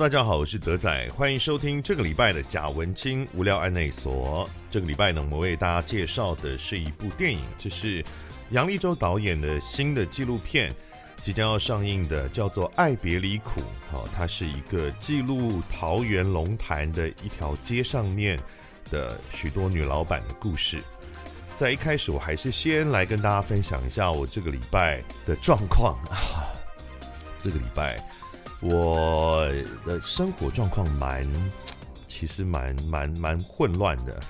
[0.00, 4.48] 大家好，我是德仔，欢迎收听这个礼拜的贾文清无聊案内所。
[4.70, 8.02] 这个礼拜呢，我们为大家介绍的是一部电影，这是
[8.48, 10.74] 杨立州导演的新的纪录片，
[11.20, 13.60] 即将要上映的，叫做《爱别离苦》。
[13.92, 18.40] 好，它是一个记录桃园龙潭的一条街上面
[18.90, 20.82] 的许多女老板的故事。
[21.54, 26.48] 在一开始，我还是先来跟大家分享一下我这个礼拜的状况啊。
[27.42, 28.02] 这个礼拜。
[28.60, 29.46] 我
[29.86, 31.26] 的生活状况蛮，
[32.06, 34.20] 其实蛮蛮蛮混乱的，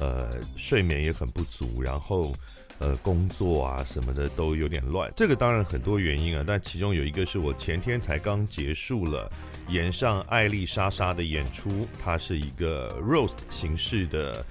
[0.00, 2.32] 呃，睡眠也很不足，然后
[2.78, 5.12] 呃，工作啊什么的都有点乱。
[5.14, 9.30] 这个当然很多原因啊，但其中有一个是我前天才刚结束了
[9.68, 14.44] 演上艾丽莎莎的演出，它是一个 roast 形式的，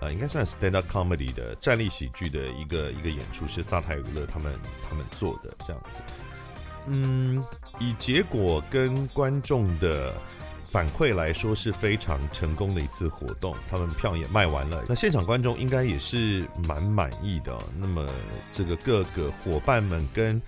[0.00, 4.58] 呃，应该算 stand up comedy 的站立喜剧的一个一个演出，是萨泰娱乐他们
[4.88, 6.00] 他们做的这样子。
[6.88, 7.42] 嗯，
[7.78, 10.12] 以结果跟观众的
[10.64, 17.56] 反馈来说是非常成功的一次活动，他们票也卖完了，那现场观众应该也是蛮满意的。
[17.78, 18.08] 那么
[18.52, 20.40] 这个各个伙伴们跟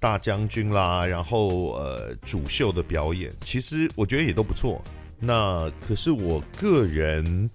[0.00, 4.82] 大将军啦，然后呃主秀的表演，其实我觉得也都不错。
[5.18, 7.50] 那可是我个人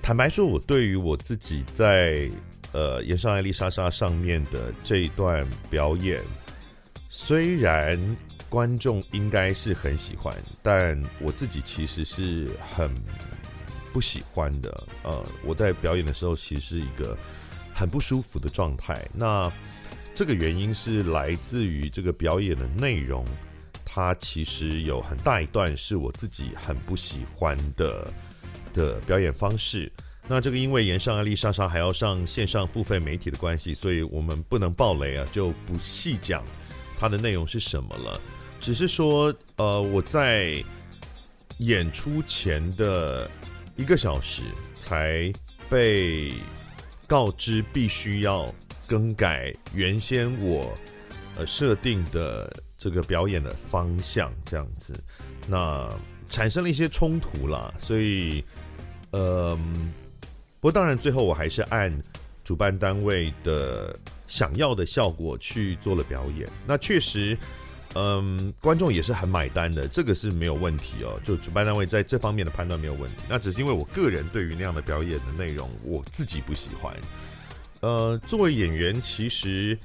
[0.00, 2.30] 坦白说，我对于我自己在
[2.72, 6.20] 呃演上艾丽莎莎上面的这一段表演。
[7.12, 7.98] 虽然
[8.50, 12.90] 观众应该是很喜欢，但我自己其实是很
[13.92, 14.86] 不喜欢的。
[15.04, 17.16] 呃，我在表演的时候其实是一个
[17.72, 19.08] 很不舒服的状态。
[19.14, 19.50] 那
[20.14, 23.24] 这个原因是来自于这个表演的内容，
[23.84, 28.12] 它其实有很大一段是我自己很不喜欢的
[28.72, 29.90] 的表演方式。
[30.26, 36.44] 那这个因为延上艾丽莎莎还要上线上付费媒体的关系，所以我们不能爆雷啊，就不细讲。
[36.98, 38.20] 它的内容是什么了？
[38.60, 40.62] 只是说，呃，我在
[41.58, 43.28] 演出前的
[43.76, 44.42] 一个小时
[44.76, 45.32] 才
[45.68, 46.32] 被
[47.06, 48.54] 告知必须要
[48.86, 50.72] 更改原先我
[51.36, 54.94] 呃设定的这个表演的方向，这样子，
[55.48, 55.88] 那
[56.28, 57.72] 产生了一些冲突啦。
[57.78, 58.44] 所以，
[59.10, 59.56] 呃，
[60.60, 61.90] 不过当然最后我还是按
[62.44, 63.98] 主办单位的。
[64.30, 67.36] 想要的效果去做了表演，那确实，
[67.94, 71.20] 嗯，观众也是很买单的，这个是没有问题哦。
[71.24, 76.96] 就主办单位在这方面的判断没有问题，那只是因为我个人对于那样的表演的内容，我自己不喜欢。
[77.80, 79.76] 呃，作为演员，其实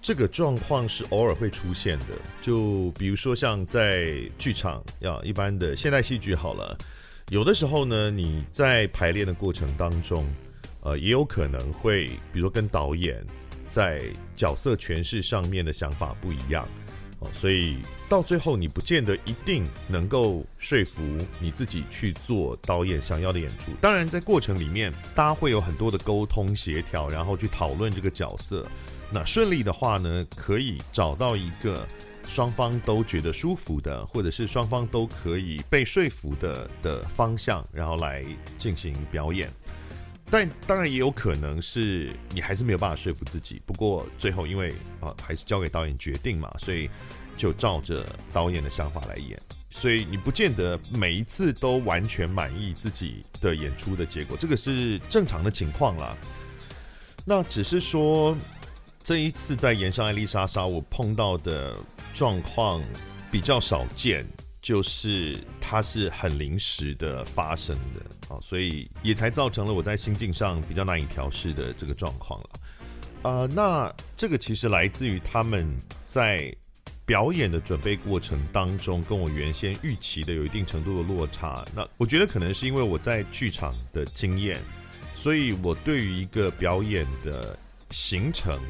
[0.00, 2.06] 这个状况是偶尔会出现的。
[2.40, 6.78] 就比如说像在剧场，要一般的现代戏剧好了，
[7.28, 10.24] 有的时候呢，你在排练的过程当中，
[10.80, 13.22] 呃，也有可能会，比如说跟导演。
[13.68, 14.02] 在
[14.34, 16.66] 角色诠释上面的想法不一样，
[17.20, 21.02] 哦，所以到最后你不见得一定能够说服
[21.38, 23.72] 你自己去做导演想要的演出。
[23.80, 28.66] 当然，在过程里面，大家会有很多的沟通协调，然后去讨论这个角色。
[29.12, 31.86] 那顺利的话呢，可以找到一个
[32.28, 38.24] 双方都觉得舒服的，或者是双方都可以被说服的的方向，然后来
[38.56, 39.52] 进行表演。
[40.30, 43.60] 但当然也有可能是你还是没有办法说服自己。
[43.66, 46.88] 不过最后因为啊还是交给导演决定嘛，所以
[47.36, 49.40] 就照着导演的想法来演。
[49.70, 56.16] 所以你不见得每一次都完全满意自己的演出的结果，这个是正常的情况啦。
[57.24, 58.36] 那只是说
[59.04, 61.76] 这一次在演上艾丽莎莎，我碰到的
[62.14, 62.82] 状况
[63.30, 64.26] 比较少见。
[64.62, 72.50] 就是它是很临时的发生的啊，所以也才造成了我在心境上比较难以调试的这个状况了。
[73.22, 75.66] 呃，那这个其实来自于他们
[76.04, 76.54] 在
[77.06, 81.64] 表演的准备过程当中，跟我原先预期的有一定程度的落差。
[81.74, 84.60] 那我觉得可能是因为我在剧场的经验，
[85.14, 87.58] 所以我对于一个表演的
[87.90, 88.60] 形成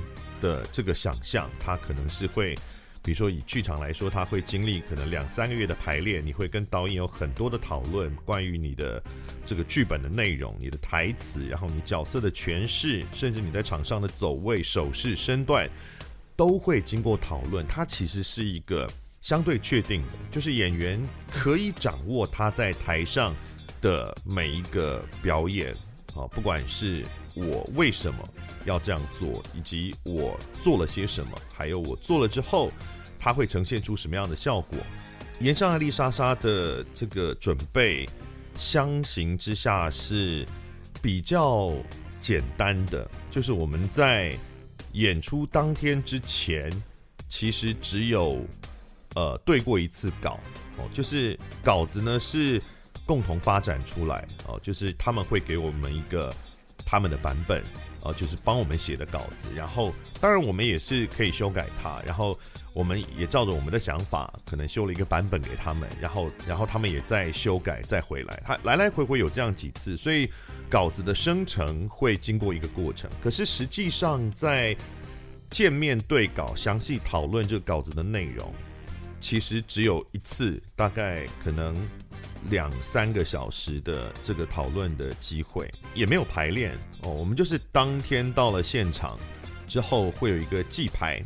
[0.40, 2.56] 的这个想象，它可能是会。
[3.02, 9.02] 比如说以剧场来说，他会经历可能两三个月的排练，你会跟导演有很多的讨论，关于你的
[9.46, 15.68] 这个剧本的内容、你的台词，然后你角色的诠释，甚至你在场上的走位、手势、身段，
[16.36, 17.66] 都会经过讨论。
[17.66, 18.86] 它其实是一个
[19.20, 23.34] 相对确定的，就是演员可以掌握他在台上
[23.80, 25.72] 的每一个表演
[26.14, 27.04] 啊，不管是。
[27.40, 28.28] 我为什么
[28.66, 32.70] 要这样做，以及我做了些什么，还有我做了之后，
[33.18, 34.78] 它会呈现出什么样的效果？
[35.40, 38.06] 炎上艾丽莎莎的这个准备，
[38.56, 40.46] 相形之下是
[41.00, 41.72] 比较
[42.18, 44.36] 简单的，就是我们在
[44.92, 46.70] 演出当天之前，
[47.26, 48.44] 其实只有
[49.14, 50.38] 呃对过一次稿
[50.76, 52.62] 哦，就是稿子呢是
[53.06, 56.30] 共同发展出来哦，就是他们会给我们一个
[56.90, 57.62] 他们的版本
[58.02, 62.36] 呃，就是帮我们写的稿子，然后当然我们也是可以修改它，然后
[62.72, 70.28] 我们也照着我们的想法可能修了一个版本给他们，然后然后他们也再修改再回来，他来来回回有这样几次，所以
[70.68, 74.74] 稿子的生成会经过一个过程，可是实际上在
[75.50, 78.50] 见面对稿，详细讨论这个稿子的内容，
[79.20, 81.76] 其实只有一次，大概可能
[82.50, 86.72] 两三个小时的这个讨论的机会，也没有排练
[87.02, 87.12] 哦。
[87.12, 89.18] 我们就是当天到了现场
[89.68, 91.22] 之后，会有一个记排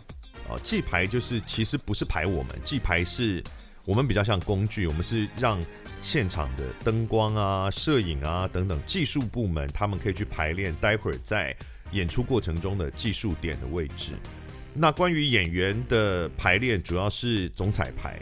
[0.49, 0.59] 哦。
[0.63, 3.43] 记排就是其实不是排我们，记排是
[3.85, 5.59] 我们比较像工具，我们是让
[6.03, 11.57] 现场的灯光啊、摄影啊等等技术部门他们可以去排练，待会儿在。
[11.93, 14.15] 演出过程中的技术点的位置，
[14.75, 18.21] 那关于演员的排练，主要是总彩排。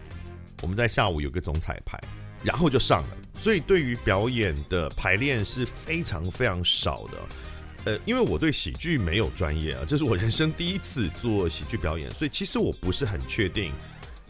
[0.60, 1.98] 我们在下午有个总彩排，
[2.44, 3.16] 然后就上了。
[3.34, 7.92] 所以对于表演的排练是非常非常少的。
[7.92, 13.72] 呃，因为我对喜剧没有专业啊，这是我人生第一次做喜剧表演，所以其实我不是很确定。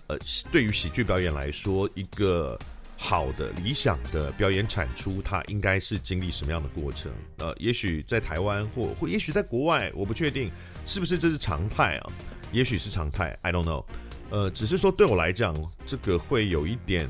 [0.07, 0.17] 呃，
[0.51, 2.59] 对于喜剧表演来说，一个。
[2.99, 7.11] 好的理想的表演产出，它应该是经历什么样的过程？
[7.39, 10.53] 呃，也许在台湾或或也许在国外，我不确定
[10.85, 12.13] 是不是这是常态啊？
[12.53, 13.85] 也许是常态，I don't know。
[14.31, 15.55] 呃，只是说对我来讲，
[15.87, 17.09] 这个会有一点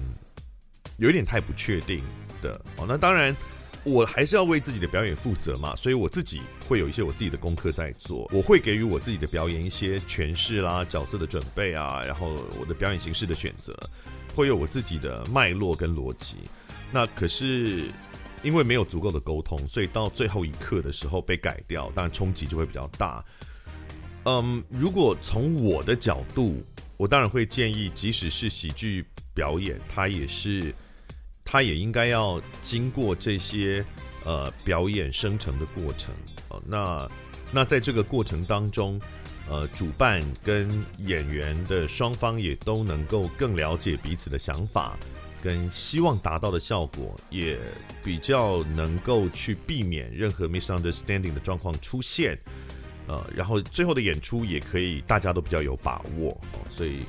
[0.99, 2.03] 有一点太不确定
[2.41, 2.85] 的哦。
[2.89, 3.37] 那当然，
[3.85, 13.77] 我还是要为自己的表演负责嘛，所以我自己会有一些我自己的功课在做，我会给予我自己的表演一些诠释啦、角色的准备啊，然后我的表演形式的选择。
[14.35, 16.39] 会有我自己的脉络跟逻辑，
[16.91, 17.91] 那可是
[18.43, 23.23] 因为没有足够的沟通，所以到最后一刻的时候被改掉，当然冲击就会比较大。
[24.25, 26.63] 嗯，如果从我的角度，
[26.97, 29.05] 我当然会建议，即使是喜剧
[29.35, 30.75] 表演，它也是，
[31.45, 33.85] 它也应该要经过这些
[34.25, 36.15] 呃表演生成的过程。
[36.67, 37.11] 那
[37.51, 39.01] 那在这个过程当中。
[39.51, 44.97] 呃，主办跟演员的双方也都能够更了解彼此的想法，
[45.43, 47.59] 跟希望达到的效果，也
[48.05, 52.39] 比较能够去避免任何 misunderstanding 的状况出现。
[53.13, 56.41] 呃，然后最后的演出也可以大家都比较有把握。
[56.71, 57.01] 所以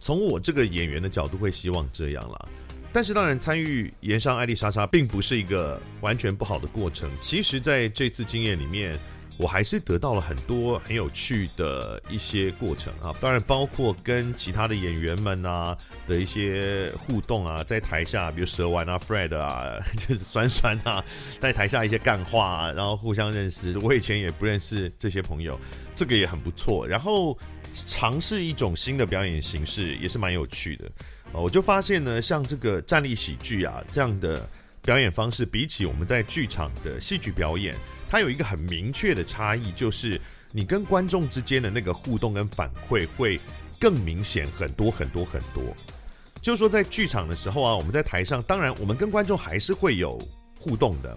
[0.00, 2.48] 从我这个演员的角度会希望这样啦。
[2.92, 7.10] 但是当然，参与炎上艾丽莎莎并不是一个完全不好的过程。
[7.20, 8.98] 其实在这次经验里面。
[9.36, 15.76] 我还是得到了很多很有趣的一些过程啊，当然包括跟其他的演员们啊
[16.06, 21.04] 的一些互动啊，在台下，比如蛇丸啊、Fred 啊， 就是酸酸啊，
[21.40, 23.76] 在台下一些干话啊，然后互相认识。
[23.80, 25.58] 我以前也不认识这些朋友，
[25.96, 26.86] 这个也很不错。
[26.86, 27.36] 然后
[27.74, 30.84] 尝试一种新的表演形式也是蛮有趣的
[31.32, 31.40] 啊。
[31.40, 34.48] 我就发现呢，像这个站立喜剧啊这样的
[34.80, 37.74] 表演方式，比起我们在剧场的戏剧表演。
[38.14, 40.20] 它有一个很明确的差异，就是
[40.52, 43.40] 你跟观众之间的那个互动跟反馈会
[43.80, 45.64] 更明显很多很多很多。
[46.40, 50.16] 就是说，在剧场的时候啊，我们在台上，当然我们跟观众还是会有
[50.60, 51.12] 互动的。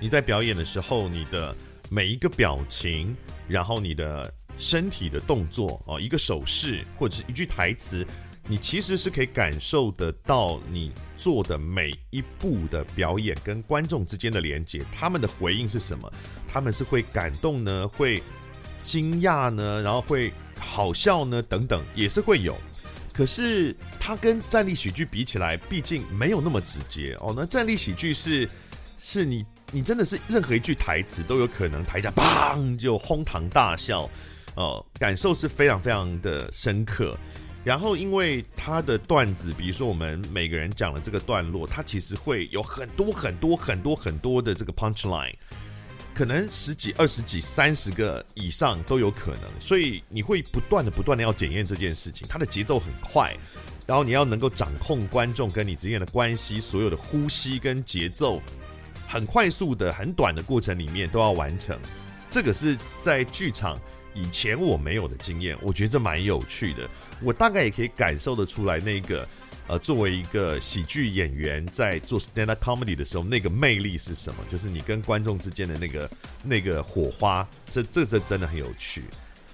[0.00, 1.54] 你在表演的时候，你的
[1.88, 8.04] 每一个表情，然后你的身体的动作啊，一个手势或者是一句台词。
[8.48, 10.90] 你其实是可以感受得到，你
[11.22, 16.12] 做的每一步的表演跟观众之间的连接，他们的回应是什么？
[16.48, 18.20] 他们是会感动呢，会
[18.82, 22.56] 惊讶呢，然后会好笑呢，等等，也是会有。
[23.12, 27.32] 可是它跟站立喜剧比起来，毕竟没有那么直接哦。
[27.36, 28.48] 那站立喜剧是，
[28.98, 34.10] 是你你真的是任何一句台词都有可能台下砰就哄堂大笑
[34.56, 37.16] 哦，感受是非常非常的深刻。
[37.64, 45.32] 然后，因为他的段子，比如说我们每个人讲了这个段落，它其实会有很多很多很多很多的这个 punch line，
[46.12, 52.26] 可能十几、二十几、三十个以上都有可能，所以你会不断的、不断的要检验这件事情。
[52.28, 53.32] 它的节奏很快，
[53.86, 58.42] 然后你要能够掌控观众跟你之间的关系，所有的呼吸跟节奏，
[59.06, 61.78] 很快速的、很短的过程里面都要完成。
[62.28, 63.78] 这个是在剧场
[64.14, 66.88] 以前我没有的经验，我觉得这蛮有趣的。
[67.22, 69.26] 我大概也可以感受得出来，那个
[69.68, 74.44] 呃，作为一个喜剧演员在做 stand up comedy 的时候，那个魅力是什么？
[74.50, 76.10] 就是你跟观众之间的那个
[76.42, 79.02] 那个火花，这这这真的很有趣。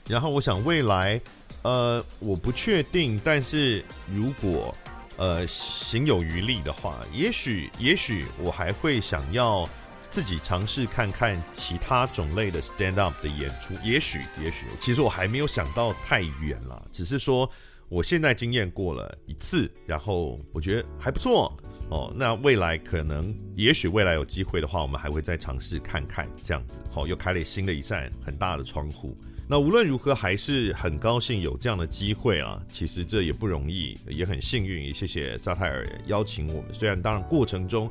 [0.06, 1.20] 然后我想未来，
[1.62, 4.74] 呃，我不确定，但是如果
[5.16, 9.68] 呃行有余力的话，也许也许我还会想要。
[10.10, 17.48] 自己尝试看看其他种类的 stand up 的演出，也许，也许，其实我还没有想到太远了，只是说
[17.88, 21.54] 我现在经验过了一次，然后我觉得还不错
[21.90, 22.12] 哦。
[22.16, 26.82] 那未来可能，也许未来有机会的话，我们还会再尝试看看这样子。
[26.90, 29.16] 好，又开了新的一扇很大的窗户。
[29.50, 32.62] 那无论如何，还是很高兴有这样的机会啊。
[32.70, 34.84] 其实这也不容易，也很幸运。
[34.84, 36.74] 也谢谢萨泰尔邀请我们。
[36.74, 37.90] 虽然当然过程中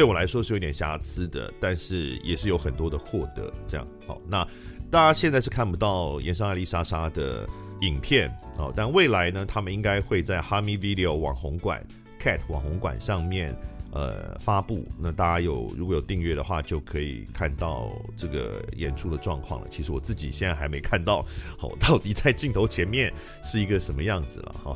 [0.00, 3.52] 对我来说是有点瑕疵的，但是也是有很多的获得。
[3.66, 4.42] 这样好，那
[4.90, 7.46] 大家现在是看不到炎上艾丽莎莎的
[7.82, 11.86] 影片哦，但未来呢，他们应该会在哈密 Video 网红馆、
[12.18, 13.54] Cat 网红馆上面
[13.92, 14.88] 呃发布。
[14.98, 19.66] 那大家有如果有订阅的话，就可以看到这个演出的状况了。
[19.68, 21.22] 其实我自己现在还没看到，
[21.58, 23.12] 好，到底在镜头前面
[23.44, 24.74] 是一个什么样子了哈。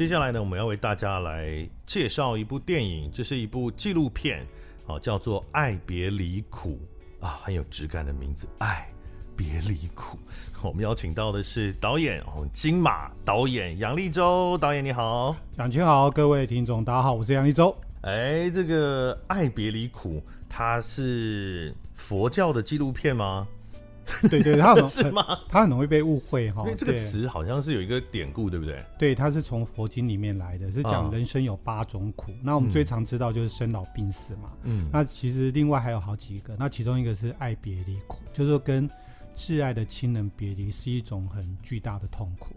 [0.00, 4.46] 接下来呢，我们要为大家来介绍一部电影，这是一部纪录片，
[4.86, 6.80] 好，叫做《爱别离苦》
[7.26, 8.90] 啊，很有质感的名字，《爱
[9.36, 10.16] 别离苦》。
[10.66, 17.76] 我们邀请到的是导演哦，金马导演杨立洲导演，你好，两千好，各位听众，大家好，我是杨立洲。
[18.00, 20.14] 哎，这个《爱别离苦》，
[20.48, 23.46] 它是佛教的纪录片吗？
[24.28, 25.38] 对对，他很 是吗？
[25.48, 28.84] 他很容易被误会哈，因为这个词好像是有一个典故，对不对？
[28.98, 32.32] 对，它是从佛经里面来的，是讲人生有八种苦。
[32.32, 34.50] 哦、那我们最常知道就是生老病死嘛。
[34.64, 34.88] 嗯。
[34.92, 38.88] 那其实另外还有好几个，那其中一个是爱别离苦，就是说跟
[39.34, 42.54] 挚爱的亲人别离是一种很巨大的痛苦。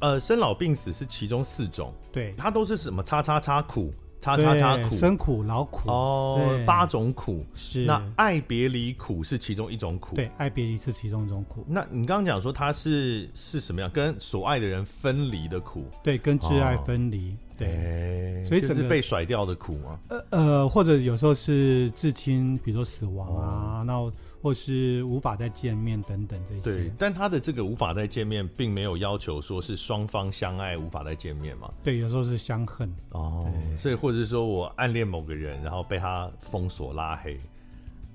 [0.00, 3.02] 呃，生老病死是其中四种，对，它都是什么？
[3.02, 3.92] 叉叉叉苦。
[4.22, 7.84] 叉叉叉苦，生苦、劳苦哦，八种苦是。
[7.84, 11.64] 那爱别离苦是其中一种苦，对，爱别离是其中一种苦。
[11.66, 13.90] 那你刚刚讲说它是是什么样？
[13.90, 19.98] 跟所爱的人分离的苦，对，跟挚爱分离，哦、对，欸、所以这是被甩掉的苦吗？
[20.08, 24.12] 呃呃，或者有时候是至亲，比如说死亡啊，那、哦。
[24.42, 31.72] 或是无法再见面等等这些，对，但他的这个无法再见面，并没有要求说是双方相爱无法再见面嘛？
[31.84, 37.38] 对，有时候是相恨哦，所以或者是说我暗恋某个人，然后被他封锁拉黑，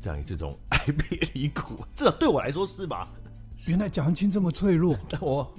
[0.02, 3.08] 这样这种爱别离苦，这对我来说是吧？
[3.70, 5.50] 原来贾文清这么脆弱， 我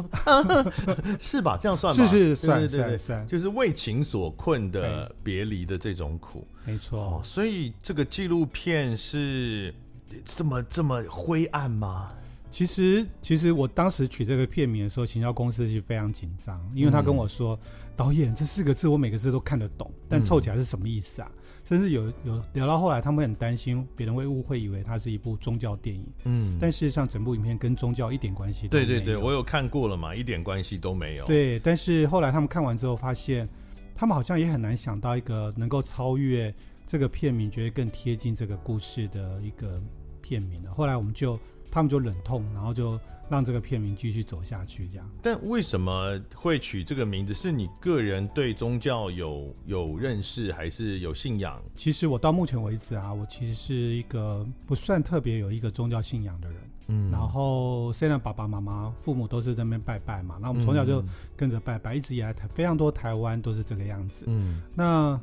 [1.19, 1.57] 是吧？
[1.59, 7.21] 这样算吗是是算算算，就是为情所困的别离的这种苦，没错、哦。
[7.25, 9.75] 所以这个纪录片是。
[10.25, 12.13] 这么这么灰暗吗？
[12.51, 26.07] 其实，其实我当时取这个片名的时候，行销公司是非常紧张，因为他跟我说：“嗯、导演，这四个字我每个字都看得懂，但凑起来是什么意思啊？”嗯、甚至有有聊到后来，他们很担心别人会误会，以为它是一部宗教电影。
[26.25, 28.87] 嗯，但事实上，整部影片跟宗教一点关系都没有。
[28.87, 31.27] 对对对，我有看过了嘛，一点关系都没有。
[31.27, 33.47] 对，但是后来他们看完之后，发现
[33.95, 36.53] 他们好像也很难想到一个能够超越
[36.89, 39.81] 这个片名，觉得更贴近这个故事的一个。
[40.21, 41.41] 片名了，后来我们就
[41.71, 45.11] 他们就忍痛，然后就让这个片名继续走下去，这样。
[45.23, 47.33] 但为什么会取这个名字？
[47.33, 51.59] 是你个人对宗教有有认识，还是有信仰？
[51.75, 56.61] 其实我到目前为止啊，我其实是一个不算特别有一个宗教信仰的人。
[56.89, 57.11] 嗯。
[57.11, 61.03] 然后虽然爸爸妈妈、父母都是在那边拜拜嘛，那我们从小就
[61.35, 64.27] 跟着拜拜，一直以来台非常多台湾都是这个样子。
[64.29, 64.61] 嗯。
[64.75, 65.19] 那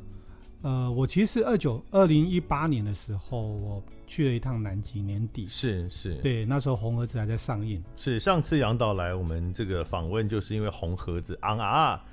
[0.65, 3.83] 呃，我其实二九二零一八年的时候，我。
[4.07, 7.83] 去了一趟南极，年底是是，对，那时候红盒子还在上映。
[7.97, 12.05] 是上次杨导来我们这个访问，就是因为红盒子昂啊，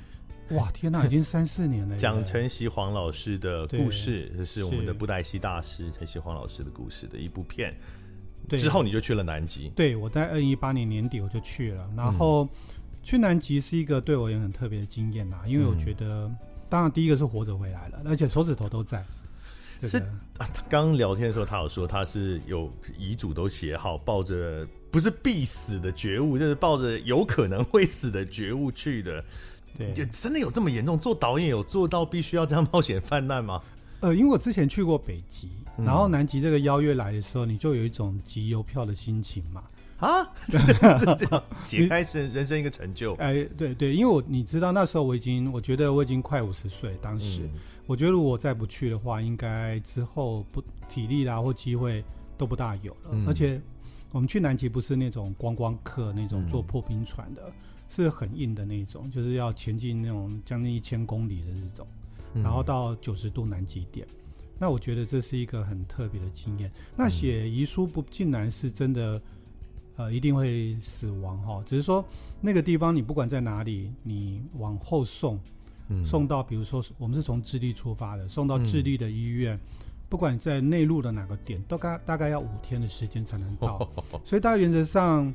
[0.52, 1.94] 哇天哪， 已经三四年了。
[1.98, 7.76] 讲陈锡煌老师的故事，这是我们的布袋戏大师陈锡煌老师的故事的一部片。
[8.48, 9.68] 对，之后你就去了南极。
[9.76, 12.48] 对，我在二零一八年年底我就去了，然后、嗯、
[13.02, 16.36] 去南极是一个对我也很特别的经验啊，因为我觉得，嗯、
[16.72, 19.04] 当然第一个是活着回来了，而且手指头都在。
[19.78, 19.98] 是
[20.38, 29.22] 啊，刚刚聊天的时候，他有说他是有遗嘱都写好，抱着不是必死的觉悟，就是抱着有可能会死的觉悟去的。
[29.76, 30.98] 对，就真的有这么严重？
[30.98, 33.60] 做导演有做到必须要这样冒险犯难吗？
[34.00, 39.62] 呃，因为我之前去过北极，然后南极这个邀约来的时候，你就有一种集邮票的心情嘛。
[40.02, 40.58] 啊，这
[41.30, 43.14] 样解开是人生一个成就。
[43.14, 47.42] 哎，对对，因为我你知道那时候我已经，我觉得我已经快五十岁，当时。
[47.42, 47.50] 嗯
[47.84, 52.02] 我觉得如果再不去的话，应该之后不体力啦或机会
[52.38, 53.10] 都不大有了。
[53.10, 53.60] 嗯、而且
[54.12, 57.52] 我们去南极不是那种观光客那种坐破冰船的，嗯、
[57.88, 61.86] 是很硬的那种，就是要前进那种将近一千公里的这种，
[62.34, 64.06] 嗯、然后到九十度南极点。
[64.60, 66.70] 那我觉得这是一个很特别的经验。
[66.96, 69.20] 那写遗书不竟然是真的，
[69.96, 72.04] 呃，一定会死亡哈，只是说
[72.40, 75.38] 那个地方你不管在哪里，你往后送。
[76.06, 79.60] 送到，比如说，我们是从智利出发的，送到智利的医院，
[80.08, 83.86] 不管在内陆的哪个点，都大大概要五天的时间才能到，
[84.24, 85.30] 所以大概原则上，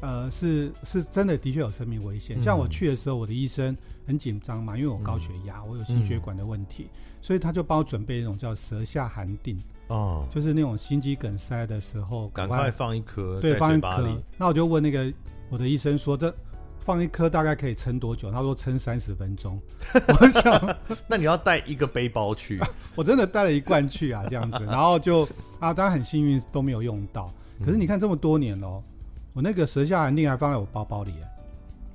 [0.00, 2.40] 呃，是是真的的确有生命危险。
[2.40, 3.76] 像我去的时候，我的医生
[4.06, 6.86] 很紧张嘛，因为我高血压，我有心血管的问题，
[7.20, 9.62] 所以他就帮我准备一种叫舌下含定
[9.94, 14.20] 哦，就是那种心肌梗塞的时候，赶快放一颗，对，放一颗。
[14.36, 15.12] 那我就问那个
[15.48, 16.34] 我的医生说这。
[16.80, 18.30] 放一颗大概可以撑多久？
[18.30, 19.58] 他说撑三十分钟。
[20.20, 20.76] 我想，
[21.08, 22.60] 那你要带一个背包去？
[22.94, 25.26] 我真的带了一罐去啊，这样子，然后就
[25.58, 27.32] 啊，当然很幸运都没有用到。
[27.64, 28.84] 可是你看这么多年咯，
[29.32, 31.14] 我那个舌下含定还放在我包包里，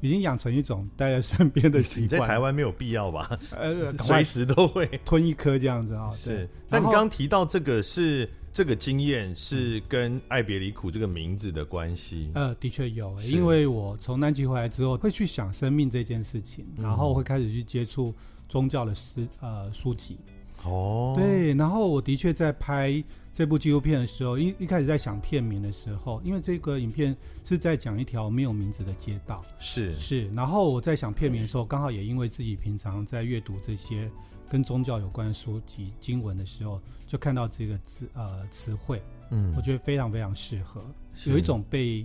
[0.02, 2.04] 已经养成一种待在身边的习惯。
[2.04, 3.40] 你在台湾没有必要吧？
[3.52, 6.12] 呃， 随时都会吞一颗这样子啊。
[6.12, 6.50] 是。
[6.68, 8.30] 那你刚刚提到这个是？
[8.52, 12.32] 这个经验是跟爱别离苦这个名字的关系？
[12.34, 18.14] 呃，的确有，因为我从南极回来之后，会去想生命这件事情，然后会开始去接触
[18.50, 20.18] 宗教的诗呃书籍。
[20.64, 29.94] 哦，对，然后我的确在拍这部纪录片的时候，一一开始在想片名的时候，因为这个影片是在讲一条没有名字的街道，是。
[29.94, 34.10] 是，然后我在想片名的时候，刚好也因为自己平常在阅读这些。
[34.52, 39.00] 跟宗教有关的书籍经文的时候，就看到这个字呃词汇，
[39.30, 40.84] 嗯，我觉得非常非常适合，
[41.28, 42.04] 有一种被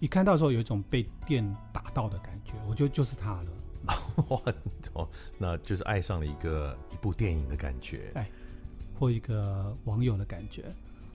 [0.00, 3.50] 一看到的时候有一种被电打到的感觉，我觉得就是它了。
[4.28, 4.40] 哇
[4.94, 8.28] 哦，那就是爱上了一个一部电影的感觉，哎，
[8.98, 10.64] 或一个网友的感觉。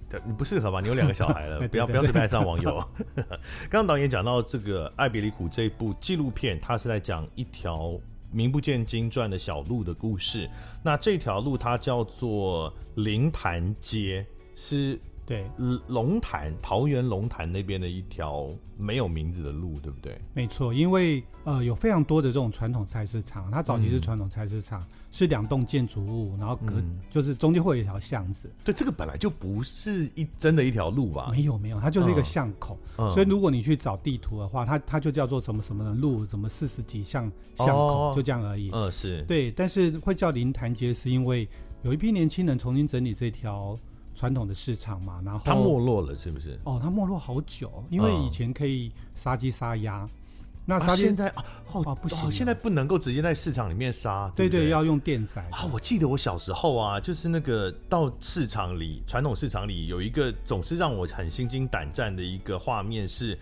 [0.10, 0.82] 对，你不适合吧？
[0.82, 2.84] 你有两个小孩了， 不要不要随便爱上网友。
[3.70, 8.00] 刚刚导演讲到这个《艾比里苦》这一部纪录片，它是在讲一条。
[8.34, 10.50] 名不见经传的小路的故事，
[10.82, 14.26] 那这条路它叫做灵潭街，
[14.56, 14.98] 是。
[15.32, 15.50] 对，
[15.88, 20.20] 龙潭桃园龙潭那边的一条没有名字的路，对不对？
[20.34, 28.52] 没错，因为呃有非常多的这种传统菜市场，它早期是传统菜市场，嗯、是两栋建筑物，然后隔、嗯、就是中间会有一条巷子。
[28.62, 31.30] 对，这个本来就不是一真的一条路吧？
[31.32, 32.78] 没有没有，它就是一个巷口。
[32.98, 38.70] 嗯、所以如果你去找地图的话，它它就叫做什么什么的路，什么四十几巷巷口，哦、就这样而已。
[38.74, 41.48] 嗯，是对，但是会叫林潭街，是因为
[41.84, 43.80] 有一批年轻人重新整理这条。
[44.22, 46.60] 传统的市场嘛，然后它没落了，是不是？
[46.64, 50.08] 哦，它没落好久，因为以前可以杀鸡杀鸭，
[50.64, 55.66] 那杀鸡现在啊哦不行，现在不能够直接在市场里面杀，对对，要用电宰啊。
[55.74, 63.36] 我记得我小时候啊，就是那个到市场里，传统市场里有一个总是让我很心惊胆战的一个画面，是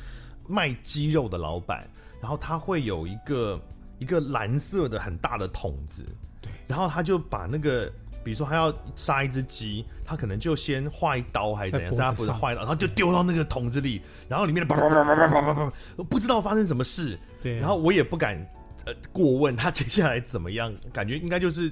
[0.47, 1.85] 卖鸡肉的老板，
[2.21, 3.59] 然后他会有一个
[3.97, 6.05] 一个蓝色的很大的桶子，
[6.39, 7.91] 对，然后他就把那个。
[8.23, 15.73] 比如说，他要杀一只鸡，他可能就先划一刀还是怎样，在他脖子划一刀，然后就丢到那个桶子里，然后里面的叭叭叭叭叭叭叭，
[16.09, 17.17] 不知道发生什么事。
[17.41, 18.37] 对，然后我也不敢
[18.85, 21.71] 呃过问他接下来怎么样，感觉应该就是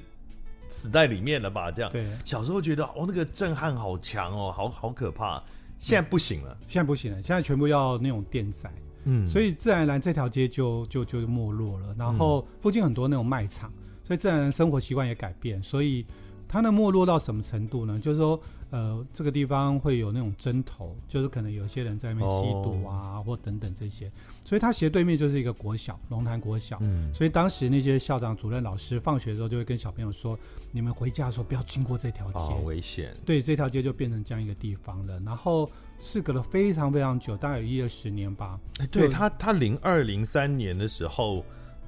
[0.70, 1.70] 死在里面了吧？
[1.70, 1.92] 这样。
[1.92, 5.44] 对，小时候觉得哦，那个震撼好强哦，好好可怕。
[5.80, 8.72] 现在不行了，现在不行了，现在全部要那种电宰。
[9.04, 11.94] 嗯，所以自然而然这条街就就就没落了。
[11.98, 13.72] 然后附近很多那种卖场，
[14.04, 16.06] 所以自然生活习惯也改变，所以。
[16.48, 18.00] 它的没落到什么程度呢？
[18.00, 24.12] 就是说，呃，这个地方会有那种针头，就是可能有些人在那边吸毒啊，哦、或等等这些。
[24.46, 26.78] 所以它斜对面就是一个国小，龙潭国小。
[26.82, 27.14] 嗯。
[27.14, 30.38] 所以当时那些校长、主任、老师放学的时候就会跟小朋友说
[30.72, 35.20] ：“你们回家的时候不要经过这条街，好危险。”对，这条街就变成这样一个地方了。
[35.26, 38.60] 然后事隔了非常非常久，大概有一二十年吧。
[38.80, 41.44] 欸、对他，他零二零三年的时候。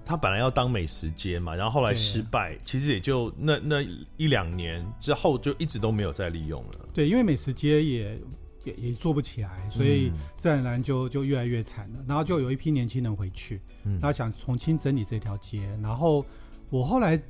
[0.09, 3.79] 他本来要当美食街嘛，然后后来失败，其实也就那那
[4.17, 6.79] 一两年之后就一直都没有再利用了。
[6.91, 8.19] 对，因为美食街也
[8.63, 11.99] 也也做不起来，所以自然而然就就越来越惨了。
[12.07, 15.69] 然后就有一批年轻人回去，嗯、他想重新整理这条街。
[15.79, 16.25] 然后
[16.71, 17.21] 我后来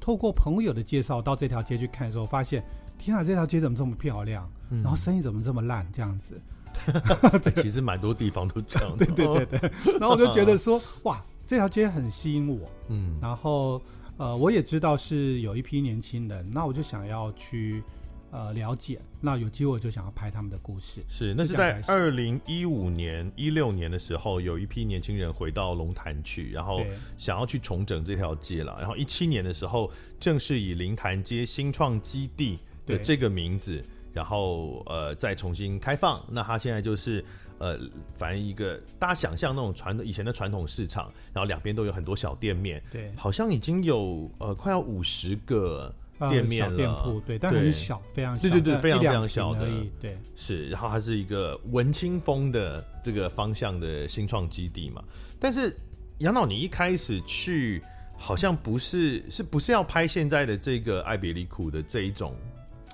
[0.00, 2.64] 透过朋友的介绍到这条街去看的时候，发现
[2.98, 4.50] 天啊，这条街怎么这么漂亮？
[4.70, 5.88] 嗯、然后生意怎么这么烂？
[5.92, 6.42] 这样子，
[7.62, 8.96] 其实蛮多地方都这样。
[8.96, 9.70] 对对对对。
[10.00, 11.24] 然后我就觉得说，哇。
[11.44, 13.82] 这条街很吸引我，嗯，然后
[14.16, 17.82] 呃，我也知道是有一批年轻人，那我就想要去
[18.30, 21.02] 呃了解，那有机会我就想要拍他们的故事。
[21.08, 26.80] 是，那是在二零一五年、一六年的时候，有一批年轻人回到龙潭去，然后
[27.18, 28.76] 想要去重整这条街了。
[28.78, 36.24] 然后一七年的时候，正式以灵潭街新创基地的这个名字，然后呃再重新开放。
[36.30, 37.24] 那他现在就是。
[37.62, 37.78] 呃，
[38.12, 45.94] 反正一个大家想象那种传统以前的传统市场，然后两边都有很多小店面，对，好像已经有呃快要五十个
[46.28, 49.68] 店面了，小店铺，对，但很小，非常小，对对对，非常非常小的，
[50.00, 55.00] 对，是，然后它是一个文青风的这个方向的新创基地嘛。
[55.38, 55.76] 但是
[56.18, 57.80] 杨导，你一开始去
[58.16, 62.34] 好像不是，是不是要拍现在的这个艾比利库的这一种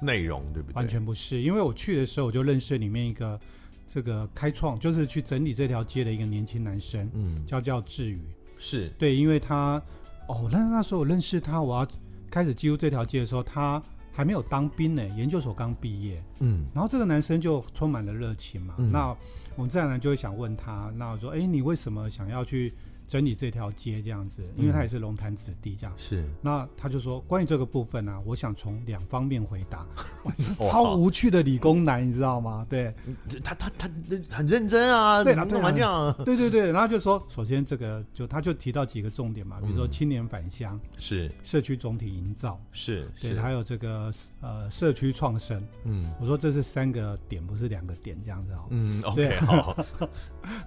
[0.02, 0.74] 内容，对不对？
[0.74, 3.40] 完全不是，因为我去的时候我就认识里面一个
[3.88, 8.20] 这个开创，就是去整理这条街的一个年轻男生，嗯，叫叫志宇，
[8.58, 8.88] 是。
[8.98, 9.82] 对，因为他
[10.28, 11.88] 哦，那那时候我认识他，我要
[12.30, 19.16] 开始进入这条街的时候，他还没有当兵呢，研究所刚毕业，嗯，然后这个男生就充满了热情嘛，嗯、那
[19.56, 22.74] 我们自然而然就会想问他，那我说，哎，你为什么想要去？
[23.08, 25.94] 整理这条街这样子，因为他也是龙潭子弟这样。
[25.96, 29.86] 是，那他就说关于这个部分呢、啊，我想从两方面回答。
[30.24, 32.66] 哇，这是超无趣的理工男，你知道吗？
[32.68, 32.94] 对，
[33.42, 33.90] 他他他
[34.30, 36.14] 很认真啊，对，弄完这样。
[36.24, 45.62] 对对对，然后就说，首先这个就他就提到几个重点嘛，比如说青年返乡是社区总体营造是，对，还有这个呃社区创生。
[45.84, 48.66] 嗯，我说这是三个点，不是两个点这样子哦。
[48.68, 49.76] 嗯，OK，好。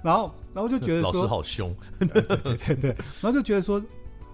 [0.04, 1.76] 然后然后就觉得说老师好凶。
[2.38, 2.90] 对对对对，
[3.22, 3.82] 然后就觉得说，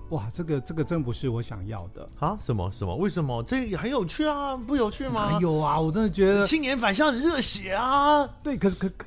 [0.09, 2.37] 哇，这个这个真不是我想要的啊！
[2.39, 2.95] 什么什么？
[2.95, 3.43] 为什么？
[3.43, 5.37] 这也很有趣啊，不有趣吗？
[5.41, 8.25] 有啊，我真的觉得青年返乡很热血啊！
[8.41, 9.05] 对，可是可可。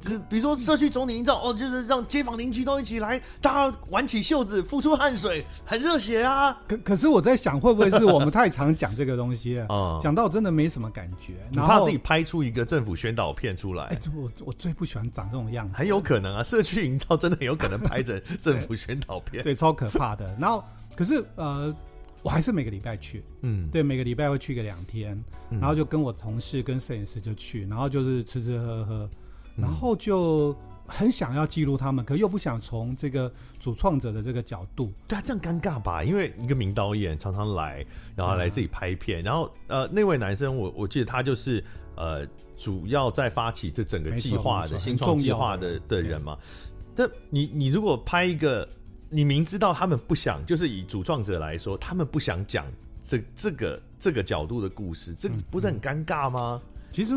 [0.00, 6.56] 就比如说社区总体营造哦，就是让街坊邻居都一起来，大家挽起袖子，付出汗水，很热血啊。
[6.66, 9.98] 可可是我在想，会不会是我们太常讲这个东西啊？
[10.00, 13.84] 讲到真的没什么感觉，你怕自己拍出一个政府宣导片出来？
[13.84, 15.74] 哎，我我最不喜欢长这种样子。
[15.74, 20.34] 很有可能啊，社区营造真的有可能拍成 政府宣导片，对，超可怕的。
[20.38, 21.74] 然后，可是呃，
[22.22, 29.10] 我还是每个礼拜去，嗯，对，每个礼拜会去个两天，然后就跟我同事跟摄影师就去，然后就是吃吃喝喝。
[29.56, 30.54] 然后就
[30.86, 34.92] 很想要记录他们，可又不想从这个主创者的这个角度。
[35.08, 36.04] 对啊，这样尴尬吧？
[36.04, 41.64] 因为一个名导演常常来，然后来自己拍片，嗯、然后呃，那位男生我我记得他就是
[41.96, 42.24] 呃，
[42.56, 46.38] 主要在发起这整个计划的新创计划的的人嘛。
[46.94, 48.68] 这你你如果拍一个，
[49.08, 52.64] 你明知道他们不想，就是以主创者来说，他们不想讲
[53.02, 56.62] 这这个这个角度的故事，这个不是很尴尬吗？
[56.62, 57.14] 嗯、其实。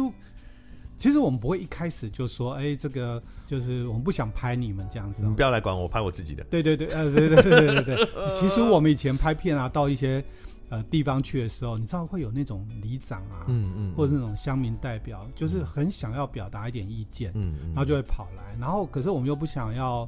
[0.99, 5.23] 其实我们不会一开始就说，哎，这个就是我们不想拍你们这样子。
[5.25, 6.43] 你不要来管我，拍我自己的。
[6.49, 8.07] 对对对，呃，对对对对对对。
[8.35, 10.21] 其实我们以前拍片啊，到一些
[10.67, 20.07] 呃地方去的时候，你知道会有那种里长啊，嗯嗯，或者是那种乡民代表，就是很想要表达一点意见，嗯嗯，然后就会跑来，然后可是我们又不想要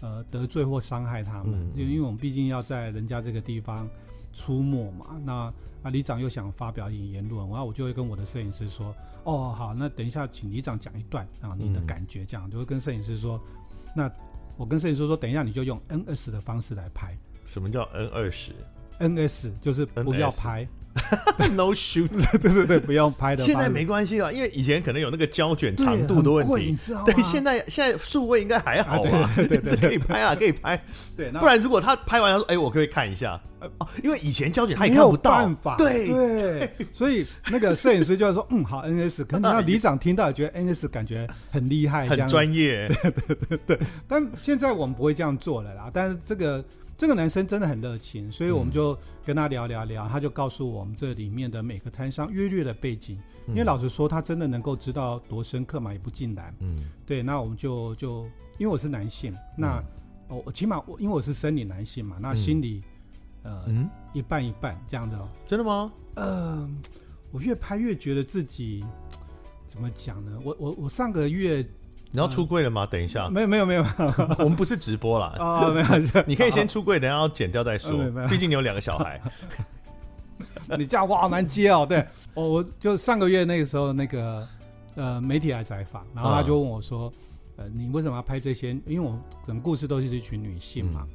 [0.00, 3.88] 呃得罪或伤害他们，因为因为我们毕竟要在人家这个地方
[4.38, 5.52] 出没嘛，那。
[5.80, 13.40] 啊，里长又想发表一言论，然后我就会跟我的摄影师说：“哦，好，那等一下请里长讲一段啊，你的感觉这样，嗯、就会跟摄影师说，
[13.94, 14.10] 那
[14.56, 17.16] 我跟摄影师说，等一下你就用 NS 的方式来拍。
[17.46, 18.52] 什么叫 N 二十
[18.98, 20.66] ？NS 就是不要拍。”
[21.54, 22.08] No shoot，
[22.40, 23.44] 对对对，不用拍的。
[23.44, 26.76] 现在没关系了，因为以前可能有那个胶卷长度的问题。
[27.04, 30.80] 对，现在现在数位应该还好啊，对对对，可以拍啊，可以拍。
[31.16, 35.32] 对， 不然如果他拍完他说：“哎，我可以看一下。”哦，因为以前胶卷他也看不到。
[35.32, 35.76] 办法。
[35.76, 42.86] 对对，所以那个摄影师就会说：“嗯，好，NS。”可能里长听到也觉得 NS 感觉很厉害，很专业。
[43.02, 45.90] 对对对对，但现在我们不会这样做了啦。
[45.92, 46.64] 但是这个。
[46.98, 53.16] 这个男生真的很热情，所以我们就跟他聊聊聊，他就告诉我们这里面的每个摊商约略的背景。
[53.46, 56.52] 因为老实说，他真的能够知道多深刻嘛，也不尽然。
[56.58, 57.22] 嗯，对。
[57.22, 58.24] 那我们就就
[58.58, 59.80] 因为我是男性，那
[60.28, 62.82] 我起码我因为我是生理男性嘛，那心里
[63.44, 63.64] 呃
[64.12, 65.28] 一半一半这样子哦。
[65.46, 65.92] 真的吗？
[66.16, 66.68] 呃，
[67.30, 68.84] 我越拍越觉得自己
[69.68, 70.36] 怎么讲呢？
[70.44, 71.64] 我我我上个月。
[72.10, 72.86] 你要出柜了吗？
[72.86, 73.84] 等一下，没有没有没有，
[74.38, 75.34] 我们不是直播啦。
[75.38, 75.86] 啊，没有，
[76.26, 77.92] 你可以先出柜，等下要剪掉再说。
[78.28, 79.20] 毕竟你有两个小孩。
[80.78, 81.86] 你这样哇，好难接哦。
[81.88, 84.46] 对，我我就上个月那个时候，那个
[84.94, 87.12] 呃媒体来采访，然后他就问我说
[87.56, 88.70] ：“呃，你为什么要拍这些？
[88.86, 91.06] 因为我整个故事都是一群女性嘛。”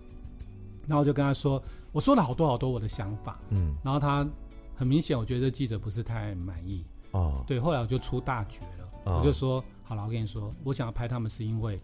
[0.88, 1.62] 然后我就跟他说
[1.94, 4.28] ：“我说了好多好多我的想法。”嗯，然后他
[4.76, 6.86] 很明显，我觉得这记者不是太满意。
[7.12, 9.64] 哦，对，后来我就出大绝了，我就说。
[9.86, 11.78] 好了，我跟你说，我想要拍他们是因为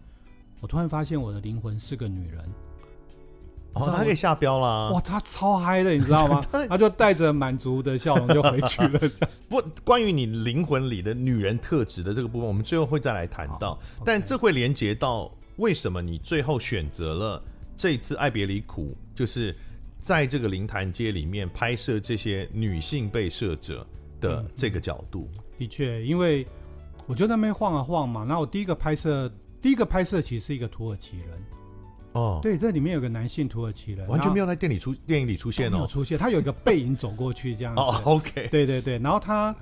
[0.60, 2.42] 我突然发现我的灵魂是个女人。
[3.74, 4.90] 哦，他可以下标了。
[4.90, 6.42] 哇，他超嗨的，你知道吗？
[6.66, 9.00] 他就带着满足的笑容就回去了。
[9.50, 13.78] 不，关于你灵魂里的女人特质的这个部分，我们最后会再来谈到。
[14.02, 17.40] 但这会连接到为什么你最后选择了
[17.76, 19.54] 这次爱别离苦，就是
[20.00, 23.86] 在这个灵潭街里面拍摄这些女性被摄者
[24.20, 25.28] 的这个角度。
[25.36, 26.46] 嗯，的确，因为。
[27.10, 29.28] 我就在那边晃啊晃嘛，然后我第一个拍摄，
[29.60, 31.42] 第一个拍摄其实是一个土耳其人，
[32.12, 39.52] 哦，对，这里面有个男性土耳其人，完全没有在电影里出电影里出现哦，没有出现，他有一个背影走过去这样子， 哦，OK，对对对，然后他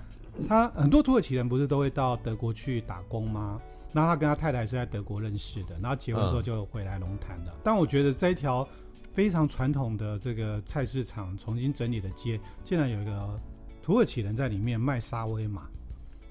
[0.46, 3.58] 他很多土耳其人不是都会到德国去打工吗？
[3.94, 7.52] 然后他跟他太太是在德国认识的，然后结婚之后就回来龙潭了。
[7.54, 8.68] 嗯、但我觉得这一条
[9.14, 13.40] 非常传统的这个菜市场重新整理的街，竟然有一个。
[13.80, 15.62] 土耳其人在里面卖沙威玛，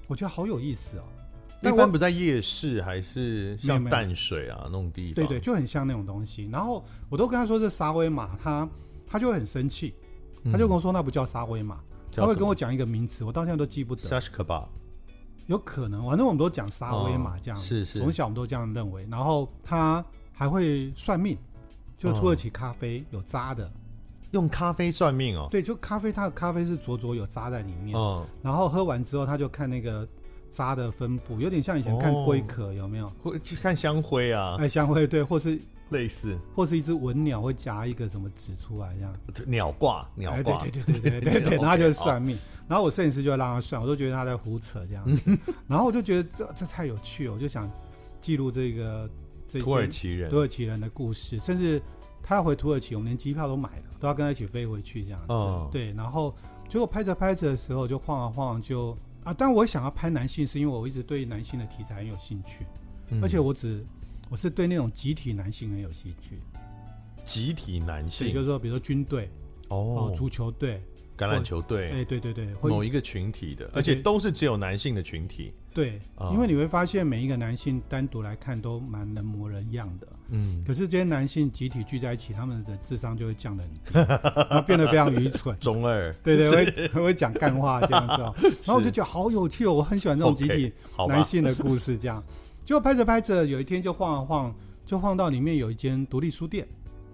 [0.08, 1.04] 我觉得好有意思哦。
[1.60, 5.14] 一般不在夜市，还是像淡水啊那种地方？
[5.14, 6.48] 对对，就很像那种东西。
[6.52, 8.68] 然后我都跟他说是沙威玛，他
[9.04, 9.92] 他就会很生气，
[10.44, 14.02] 他就跟我说那不叫沙威玛，嗯、他会跟我讲一个名词，我到现在都记不得。
[14.02, 14.68] Sash kebab，
[15.46, 19.04] 有可能，反正我们都讲沙威玛这样，哦、是是，从小我们都这样认为。
[19.10, 21.36] 然后他还会算命，
[21.98, 23.68] 就土耳其咖啡有渣的。
[24.32, 25.48] 用咖啡算命哦？
[25.50, 27.96] 对，就咖啡，它的咖啡是灼灼有渣在里面。
[27.96, 30.06] 嗯，然后喝完之后，他就看那个
[30.50, 33.08] 渣的分布，有点像以前看龟壳有没有？
[33.22, 34.56] 会去看香灰啊？
[34.58, 39.14] 哎，香灰对，或是类似，或是一只文鸟会夹一个什么纸出来这样。
[39.46, 42.36] 鸟挂，鸟挂，对对对对对对对， 然后就是算命。
[42.68, 45.04] 然后我摄影师就会让他算，我都觉得他在胡扯这样。
[45.66, 47.70] 然后我就觉得这这太有趣了，我就想
[48.20, 49.08] 记录这个
[49.58, 51.80] 土耳其人土耳其人的故事，甚至。
[52.22, 55.32] 他要回土耳其，我们连机票都买了，都要跟他一起飞回去这样子。
[55.32, 56.34] 哦、对，然后
[56.68, 62.66] 结果拍着拍着的时候就晃啊晃，就啊，但我想要拍男性，是因为我一直对男性的题材很有兴趣，
[63.08, 63.84] 嗯、而且我只
[64.30, 66.38] 我是对那种集体男性很有兴趣。
[67.24, 69.30] 集体男性，就是说，比如说军队
[69.68, 70.82] 哦，足球队。
[71.16, 75.52] 橄榄球队，哎，对对对，某一个群体的，而且都是只有男性的群体。
[75.78, 76.00] 对，
[76.32, 83.92] 因为你会发现每一个男性单独来看都蛮人模人样的，嗯，可是这些男性集体聚在一起，他们的智商就会降得很低，
[84.50, 88.22] 然后变得非常愚蠢，中二，对对，会会讲干话这样子，
[88.66, 90.72] 然后我就觉得好有趣哦，我很喜欢这种集体
[91.06, 92.20] 男性的故事，这样，
[92.64, 94.52] 就拍着拍着，有一天就晃啊晃，
[94.84, 96.66] 就晃到里面有一间独立书店。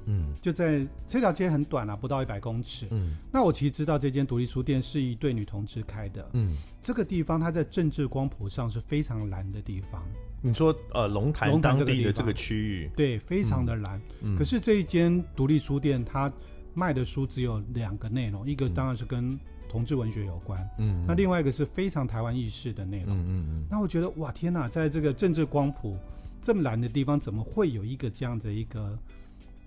[0.06, 2.86] 嗯，就在这条街很短啊，不到一百公尺。
[2.90, 6.28] 嗯，那我其实知道这间独立书店是一对女同志开的。
[6.32, 10.02] 嗯，这个地方它在政治光谱上是非常蓝的地方。
[10.40, 14.00] 你说呃龙潭当地的这个区域，对，非常的蓝。
[14.22, 16.30] 嗯，可是这一间独立书店它
[16.74, 19.38] 卖的书只有两个内容，一个当然是跟
[19.68, 20.68] 同志文学有关。
[20.78, 23.16] 嗯，那另外一个是非常台湾意识的内容。
[23.16, 23.66] 嗯嗯嗯。
[23.70, 25.96] 那我觉得哇天哪，在这个政治光谱
[26.42, 28.98] 这么蓝的地方，怎么会有一个这样的一个？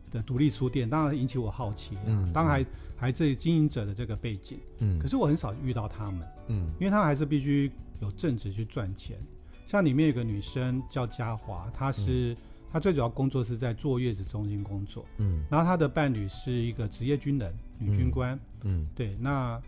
[0.10, 2.65] 的独立书店当然引起我好奇，嗯，当然还
[2.96, 9.17] 还这经营者的这个背景，嗯，可是我很少遇到他们，嗯，因为他们还是必须有正职去赚钱。
[9.65, 12.36] 像里面有个女生叫嘉华，她是
[12.72, 19.62] 她最主要工作是在坐月子中心工作，嗯，然后她的伴侣是一个职业军人，女军官，嗯，对，那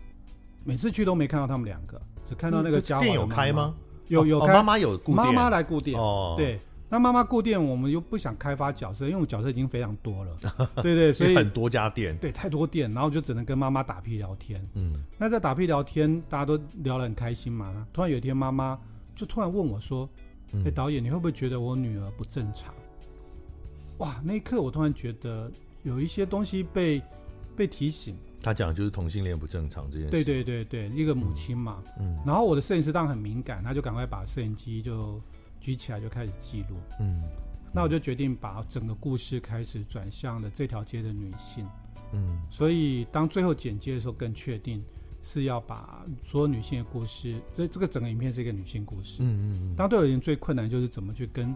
[0.64, 3.02] 每次去都没看到他们两个，只看到那个嘉华。
[3.02, 3.74] 店有开吗？
[4.08, 6.58] 有有开，妈妈有妈妈来固定，哦，对。
[6.92, 10.36] 那妈妈顾店，我们又不想开发角色，因为我们角色已经非常多了，
[10.82, 14.60] 对对，所以很多家店，对，太多店，然后就只能跟妈妈打屁聊天。
[14.74, 17.86] 嗯，那在打屁聊天，大家都聊得很开心嘛。
[17.92, 18.76] 突然有一天，妈妈
[19.14, 20.08] 就突然问我说
[20.50, 22.74] ：“哎、嗯欸，导演，你会不会觉得我女儿不正常？”
[23.98, 25.48] 哇，那一刻我突然觉得
[25.84, 27.00] 有一些东西被
[27.54, 28.16] 被提醒。
[28.42, 30.10] 他讲的就是同性恋不正常这件事。
[30.10, 31.84] 对对对对，一个母亲嘛。
[32.00, 32.18] 嗯。
[32.26, 35.22] 然后我的摄影师当然很敏感，他就赶快把摄影机就。
[35.60, 37.22] 举起来就开始记录，嗯，
[37.72, 41.66] 那我就决定把整个故事开始转向了这条街的女性，
[42.12, 44.82] 嗯，所以当最后剪接的时候，更确定
[45.22, 49.76] 是要把所有女性的故事，所以这个整个影片是一个女性故事，嗯嗯嗯。
[49.76, 51.54] 当对我而言最困难就是怎么去跟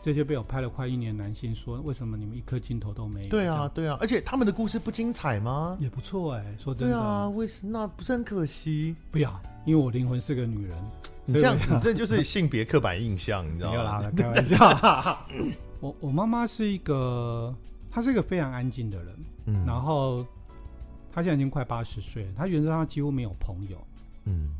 [0.00, 3.28] 这些被我拍了快一年男性说，为什么你们一颗镜头都没有？
[3.28, 5.76] 对啊，对啊，而且他们的故事不精彩吗？
[5.78, 8.96] 也不错哎，说真的，对啊，为什么那不是很可惜？
[9.10, 10.76] 不要，因为我灵魂是个女人。
[11.26, 14.00] 你这样， 你这就是性别刻板印象，你知道吗？
[14.16, 14.56] 开玩笑。
[15.80, 17.54] 我我妈妈是一个，
[17.90, 19.16] 她是一个非常安静的人。
[19.46, 19.64] 嗯。
[19.64, 20.26] 然后，
[21.12, 22.32] 她现在已经快八十岁了。
[22.36, 23.78] 她原则上几乎没有朋友。
[24.24, 24.50] 嗯。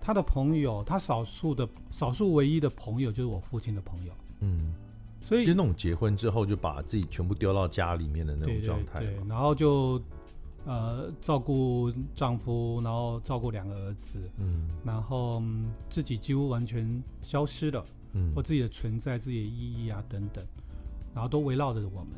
[0.00, 4.12] 她的朋友，她少数的、少数唯一的朋友就是我父亲的朋友。
[4.40, 4.74] 嗯。
[5.20, 9.00] 所以，就那种结婚之后就把自己全部丢到家里面的那种状态。
[9.00, 9.14] 对。
[9.28, 10.00] 然后就。
[10.66, 15.42] 呃，照顾丈夫，然后照顾两个儿子，嗯，然后
[15.90, 20.42] 自己几乎完全消失了，嗯，或自己的存在、自己的意义啊等等，
[21.14, 22.08] 然后都围绕着我们，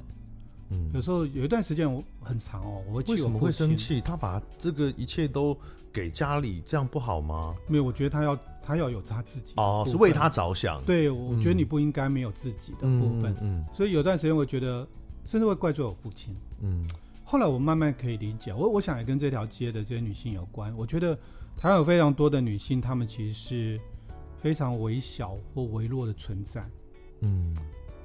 [0.70, 4.00] 嗯，有时候有一段时间我很长哦，我为什么会生气？
[4.00, 5.58] 他把这个一切都
[5.92, 7.42] 给家里，这样不好吗？
[7.66, 10.80] 没有，我觉得他要他要有他自己哦，是为他着想。
[10.84, 14.86] 对，我觉得你不应该没有自己的部分，嗯，嗯，嗯，所以有段时间我觉得
[15.24, 16.88] 甚至会怪罪我父亲，嗯。
[17.28, 20.72] 后来我慢慢可以理解，我我想也跟这条街的这些女性有关。
[20.76, 21.12] 我觉得
[21.56, 23.80] 台湾有非常多的女性，她们其实是
[24.40, 26.64] 非常微小或微弱的存在。
[27.22, 27.52] 嗯，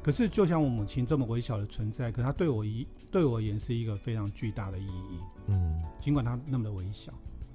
[0.01, 5.19] 可是就像我母亲这么微小的存在，可她对我一对我而言是一个非常巨大的意义。
[5.49, 7.13] 嗯，尽管她那么的微小。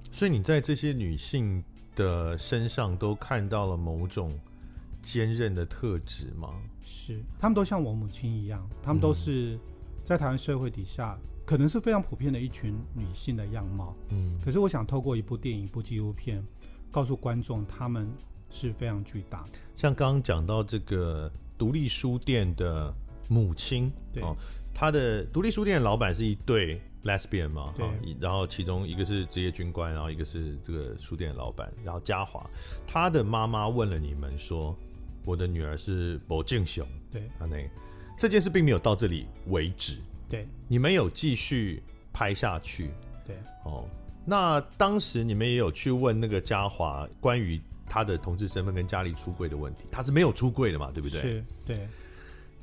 [0.09, 1.61] 所以你在这些女性
[1.97, 4.31] 的身上都看到了某种
[5.01, 6.53] 坚韧的特质吗？
[6.81, 9.59] 是，她们都像我母亲一样，她们都是
[10.05, 11.19] 在台湾社会底下。
[11.47, 13.95] 可能是非常普遍的一群女性的样貌。
[14.09, 16.45] 嗯，可是我想透过一部电影、一部纪录片，
[16.91, 18.11] 告诉观众，她们
[18.49, 19.51] 是非常巨大的。
[19.73, 22.93] 像刚刚讲到这个独立书店的
[23.29, 24.35] 母亲，对，哦，
[24.73, 27.87] 她的独立书店的老板是一对 lesbian 嘛，对，
[28.19, 32.45] 然后其中一个是职业军官，然后一个是这个书店的老板，然后嘉华，
[32.85, 34.77] 他的妈妈问了你们说。
[35.25, 37.69] 我的女儿是某敬雄，对，阿内，
[38.17, 39.97] 这件事并没有到这里为止，
[40.29, 42.91] 对，你们有继续拍下去，
[43.25, 43.35] 对，
[43.65, 43.87] 哦，
[44.25, 51.21] 那当时你们也有去问那个嘉华关于他的同志身份跟家里出柜的问题，他是没有出柜的嘛，对不对？
[51.21, 51.87] 是，对，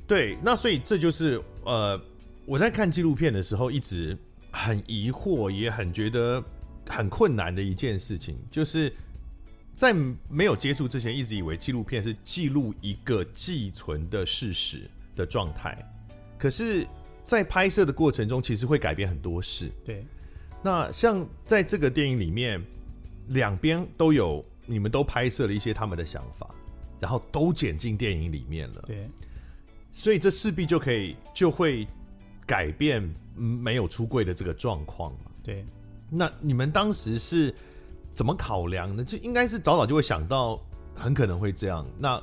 [0.07, 1.99] 对，那所以这就是呃，
[2.45, 4.17] 我在看纪录片的时候一直
[4.51, 6.43] 很疑惑，也很觉得
[6.87, 8.91] 很困难的一件事情，就是。
[9.77, 9.93] 在
[10.29, 15.77] 没有接触之前，一直以为纪录片是记录一个寄存的事实的状态。
[16.37, 16.87] 可是，
[17.25, 19.69] 在拍摄的过程中，其实会改变很多事。
[19.83, 20.05] 对，
[20.63, 22.63] 那像在这个电影里面，
[23.27, 26.49] 两边都有，你们都拍摄了一些他们的想法，
[26.99, 28.83] 然后都剪进电影里面了。
[28.87, 29.09] 对，
[29.91, 31.85] 所以这势必就可以就会
[32.45, 35.31] 改变没有出柜的这个状况嘛。
[35.43, 35.65] 对，
[36.09, 37.53] 那你们当时是？
[38.13, 39.03] 怎么考量呢？
[39.03, 40.57] 就应该是早早就会想到，
[40.95, 41.85] 很可能会这样。
[41.99, 42.17] 那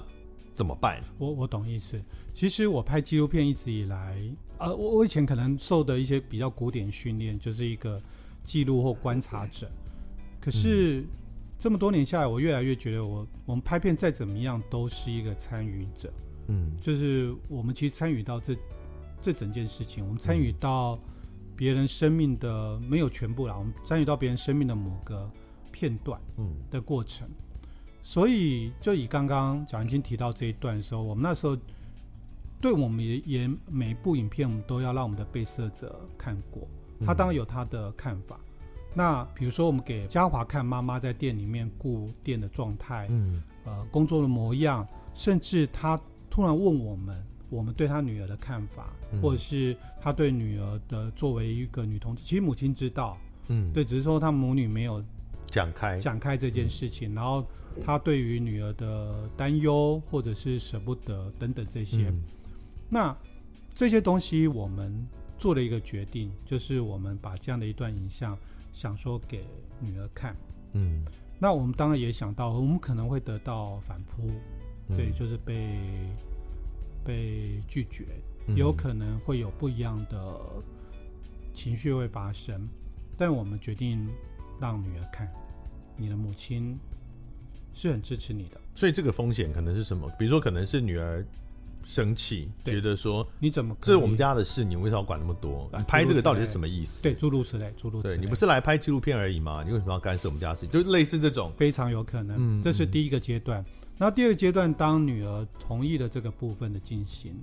[0.52, 1.02] 怎么办？
[1.18, 2.00] 我我懂意思。
[2.32, 4.16] 其实我拍纪录片一直以来，
[4.58, 8.00] 呃，我我以前可能受的一些比较古典训练，就是一个
[8.44, 9.70] 记录或观察者。
[10.40, 11.06] 可是、嗯、
[11.58, 16.12] 这么多年下来，我越来越觉得我，我我们拍片再怎么样都是一个参与者。
[16.48, 18.56] 嗯，就是我们其实参与到这
[19.20, 20.98] 这整件事情，我们参与到
[21.56, 25.30] 别人生命的、嗯、没有全部啦，我们参与到别人生命的某个。
[25.74, 27.34] 片段嗯的过程，嗯、
[28.02, 31.56] 所以就以刚刚蒋文清提到这一段的时候，我们那时候
[32.60, 36.66] 对我们也也每一部影片，我们都要让我们的被摄者看过，
[37.06, 38.40] 他当然有他的看法。
[38.44, 38.52] 嗯、
[38.94, 53.16] 那比如说，我们给嘉华看妈妈在店里面顾店的状态，嗯，呃，工作的模样，甚至他突然问我们，我们对他女儿的看法，嗯、或者是他对女儿的作为一个女同志，其实母亲知道，
[53.48, 55.02] 嗯，对，只是说他母女没有。
[55.46, 55.98] 讲开。
[55.98, 57.44] 讲开这件事情，嗯、然后
[57.84, 62.22] 他对于女儿的担忧或者是舍不得等等这些，嗯、
[62.88, 63.16] 那
[63.74, 65.06] 这些东西我们
[65.38, 68.36] 做了一个决定，就是我们把这样的一段影像
[68.72, 69.44] 想说给
[69.80, 70.36] 女儿看，
[70.72, 71.02] 嗯，
[71.38, 74.30] 那我们当然也想到，我们可能会得到反扑，
[74.88, 75.78] 嗯、对，就是被
[77.04, 78.06] 被拒绝，
[78.46, 80.40] 嗯、有可能会有不一样的
[81.52, 82.68] 情绪会发生，
[83.16, 84.08] 但我们决定
[84.60, 85.30] 让女儿看。
[85.94, 86.76] 你的母亲
[87.74, 90.10] 是很支持你的，所以这个风险可能是什么？
[90.18, 91.24] 比如说，可能是女儿
[91.84, 95.68] 生气，觉得说你怎么这是我们家的事，你为什么要管那么多？
[95.76, 97.02] 你拍这个到底是什么意思？
[97.02, 98.16] 对，诸如此类，诸如此类。
[98.16, 99.64] 对，你不是来拍纪录片而已吗？
[99.64, 100.66] 你为什么要干涉我们家的事？
[100.68, 102.36] 就类似这种，非常有可能。
[102.38, 103.64] 嗯这是第一个阶段。
[103.98, 107.34] 然后第二个阶段，当女儿同意了这个部分的进行，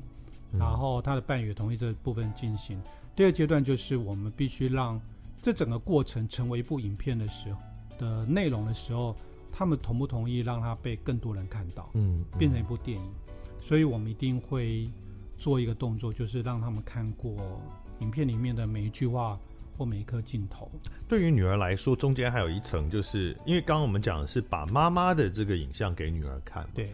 [0.52, 2.82] 然后她的伴侣同意这个部分进行。
[3.16, 5.02] 第二阶段就是我们必须让
[5.42, 7.60] 这整个过程成为一部影片的时候。
[8.00, 9.14] 的内容的时候，
[9.52, 13.12] 他们同不同意让他被更多人看到，嗯，嗯，变成一部电影，
[13.60, 14.90] 所以我们一定会
[15.38, 17.62] 做一个动作，就是让他们看过
[18.00, 19.40] 影片里面的每一句话
[19.78, 20.72] 或每一颗镜头。
[21.08, 26.92] 对于女儿来说，中间还有一层，就是因为刚刚我们讲的是把妈妈的这个影像给女儿看，对，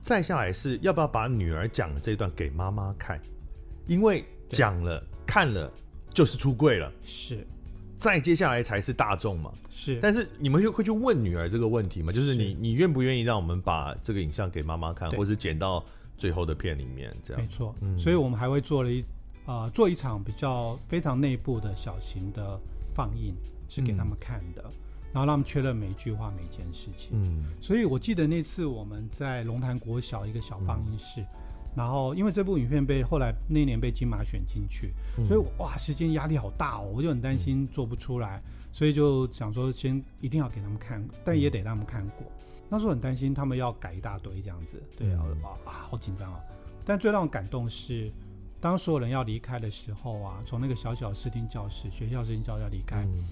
[0.00, 3.20] 再下来是要不要把女儿讲的这段给妈妈看，
[3.86, 5.72] 因为讲了看了
[6.10, 7.46] 就是出柜了，是。
[7.98, 9.98] 再接下来才是大众嘛，是。
[10.00, 12.12] 但是你们就会去问女儿这个问题吗？
[12.12, 15.84] 就是你是你愿不愿意让我们把这个影像给妈妈看，或是剪到
[16.16, 17.42] 最后的片里面这样？
[17.42, 17.98] 没错，嗯。
[17.98, 19.00] 所以我们还会做了一
[19.44, 22.58] 啊、呃，做一场比较非常内部的小型的
[22.94, 23.34] 放映，
[23.68, 24.74] 是给他们看的，嗯、
[25.12, 27.10] 然后让他们确认每一句话每一件事情。
[27.14, 27.44] 嗯。
[27.60, 31.20] 所以我记得那次我们在龙潭国小一个小放映室。
[31.20, 31.26] 嗯
[31.76, 38.42] 然后，因为这部影片被后来那年被金马选进去，嗯、所以哇，时间压力好大哦，我就很担心做不出来，嗯、
[38.72, 42.26] 所以就想说先一定要给他们看，但也得让他们看过。
[42.26, 46.40] 嗯、那时候很担心他们要改一大堆这样子，对啊，嗯、哇，好紧张啊！
[46.84, 48.10] 但最让我感动是，
[48.60, 53.24] 当所有人要离开的时候啊，从那个小小视听教室、学校视听教室要离开，嗯、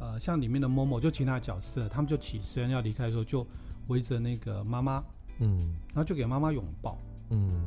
[0.00, 3.46] 呃，像里面的某某就其他角色，他们就起身要离开的时候，就
[3.86, 5.04] 围着那个妈妈，
[5.38, 6.98] 嗯，然后就给妈妈拥抱。
[7.30, 7.62] 嗯，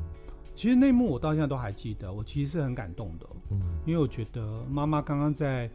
[0.56, 3.28] 其实那幕我到现在都还记得，我其实是很感动的。
[3.52, 5.70] 嗯，因为我觉得妈妈刚刚在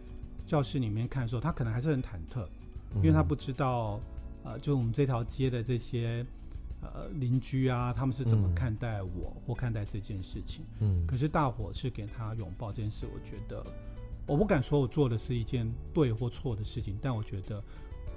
[0.47, 2.47] 教室里面看的时候，她可能还是很忐忑，
[2.97, 4.01] 因为她不知道，
[4.45, 6.24] 呃，就我们这条街的这些
[6.80, 10.64] 呃邻居啊，他们是怎么看待我、嗯、或看待这件事情。
[10.80, 13.64] 嗯，可是大伙是给她拥抱这件事，我觉得
[14.26, 17.62] 我不敢说我做的是一件对或错的事情，但我觉得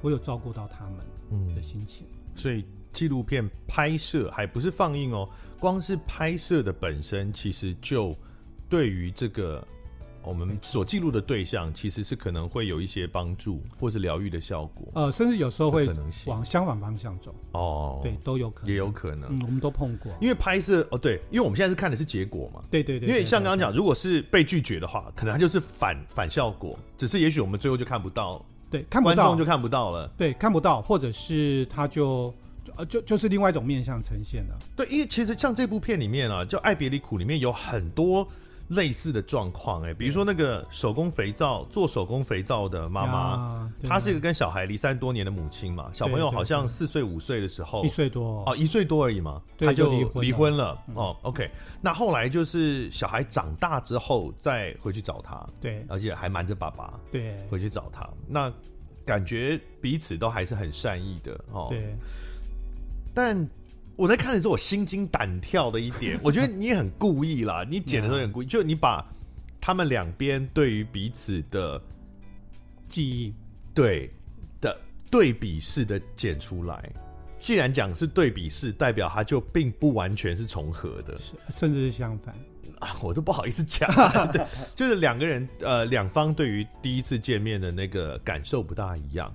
[0.02, 2.06] 我有照顾到他们的心情。
[2.08, 5.30] 嗯、所以纪录片拍摄还不是放映哦，
[5.60, 8.16] 光是拍摄的本身，其实就
[8.70, 9.66] 对于这个。
[10.24, 15.90] 我们所记录的对象其实是可能会有一些帮助或是疗愈的效果，呃，甚至有时候会
[16.28, 17.34] 往相反方向走。
[17.54, 19.28] 哦，对，都有可能，也有可能。
[19.32, 20.12] 嗯，我们都碰过。
[20.22, 22.62] 因为拍摄哦，对，因为我们现在是看的是结果嘛。
[22.70, 23.10] 对对对。
[23.10, 28.46] 因为像刚刚讲，如果是被拒绝的话，可能它就是反反效果，只是也许我们最后就看不到。
[28.70, 30.08] 对，看不到，观众就看不到了。
[30.16, 32.32] 对，看不到，或者是他就
[32.78, 34.58] 呃就就是另外一种面向呈现了。
[34.76, 38.28] 对，因为其实像这部片里面啊，就《爱别离苦》里面有很多。
[38.72, 48.46] 类似的状况，哎，比如说那个手工肥皂做手工肥皂的妈妈，她是一个跟小孩离散多年的母亲嘛，小朋友好像四岁五岁的时候，一岁多。
[48.48, 49.92] 哦，一岁多而已嘛，她就
[50.22, 50.82] 离婚了。
[50.94, 51.14] 哦。
[51.24, 51.52] OK，
[51.82, 58.50] 那后来就是小孩长大之后再回去找他，对，而且还瞒着爸爸，对，回去找他，那
[59.06, 61.94] 感觉彼此都还是很善意的哦，对，
[63.14, 63.50] 但。
[63.98, 67.64] 我在看的时候，我心惊胆跳的一点， 我觉得你也很故意啦。
[67.70, 69.06] 你剪的时候很故意，就你把
[69.60, 71.80] 他们两边对于彼此的
[72.88, 73.36] 记忆，
[73.76, 74.10] 对
[74.60, 74.76] 的
[75.12, 76.92] 对比式的剪出来。
[77.38, 81.16] 既然讲是对比式，代表它就并不完全是重合的，
[81.52, 82.34] 甚至是相反
[82.80, 82.96] 啊！
[83.04, 83.88] 我都不好意思讲，
[84.32, 84.44] 对，
[84.74, 89.32] 就是两个人呃，两方对于第一次见面的那个感受不大一样。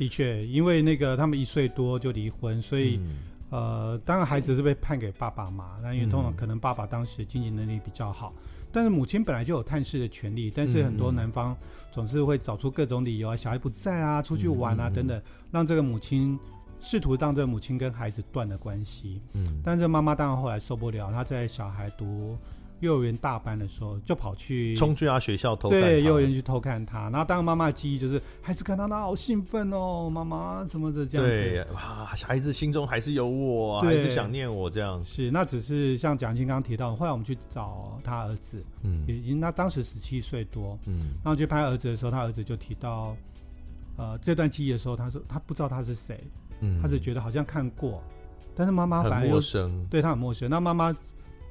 [0.00, 2.96] 的确，因为那个他们一岁多就离婚，所以。
[2.96, 11.56] 嗯呃，当然孩子是被判给爸爸嘛，那因为通常可能爸爸当时经济能力比较好，嗯、但是母亲本来就有探视的权利，但是很多男方
[11.90, 15.20] 总是会找出各种理由啊，小孩不在啊，出去玩啊等等，
[15.50, 16.38] 让这个母亲
[16.80, 19.20] 试图让这个母亲跟孩子断了关系。
[19.32, 22.38] 嗯，但是妈妈当然后来受不了，她在小孩读。
[22.80, 25.80] 幼儿园大班的时候，就跑去冲去他学校偷看。
[25.80, 27.02] 对，幼儿园去偷看他。
[27.10, 31.32] 然后，当妈妈的记忆就是孩子看到他好兴奋哦，妈妈什么的这样子。
[31.32, 35.02] 对，哇，孩子心中还是有我，啊，还是想念我这样。
[35.04, 43.14] 是，那只是像蒋经刚刚提到，后来我们去找他儿子，嗯，已经他当时十七岁多，嗯，然后去拍儿子的时候，他儿子就提到，
[43.96, 46.18] 呃，这段记忆的时候，他说他不知道他是谁，
[46.60, 48.02] 嗯，他只觉得好像看过，
[48.54, 50.48] 但是妈妈反而陌生，对他很陌生。
[50.48, 50.96] 那妈妈。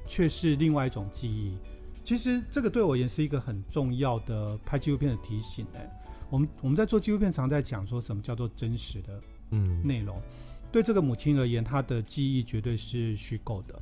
[0.09, 1.55] 却是另外一种记忆。
[2.03, 5.65] 其实这个对我而言是一个很重要的拍纪录片的提醒。
[5.75, 5.87] 哎，
[6.31, 10.19] 我们我们在做纪录片，常在讲说什么叫做真实的嗯内容。
[10.71, 13.81] 对这个母亲而言，她的记忆绝对是虚构的，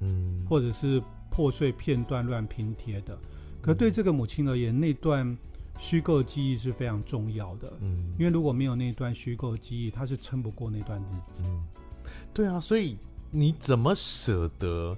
[0.00, 3.18] 嗯，或者是破碎片段乱拼贴的。
[3.60, 5.36] 可对这个母亲而言，那段
[5.78, 7.72] 虚构记忆是非常重要的。
[7.80, 11.42] 嗯，因为如果没有那段虚构记忆，她是撑不过那段日子。
[11.44, 11.66] 嗯，
[12.32, 12.96] 对啊，所以
[13.32, 14.96] 你怎么舍得？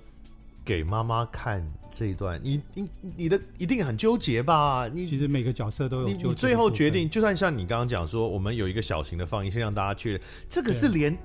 [0.70, 4.88] 给妈妈看这一段，你你你的一定很纠结吧？
[4.94, 6.06] 你其实每个角色都有。
[6.06, 11.18] 你最后决定，就算像你刚刚讲说，我们有一个小型的放映，先让大家确认，这个是连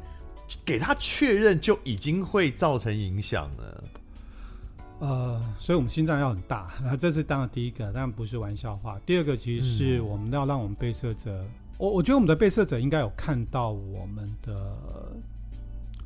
[0.65, 3.83] 给他确认就已经会造成影响了。
[4.97, 8.99] 呃，所以我们心脏要很大， 这是当然第一个，当然不是玩笑话。
[9.05, 14.75] 第二个，其实是我们要让我们被摄者，嗯、我我觉得我们的被摄者应该有看到我们的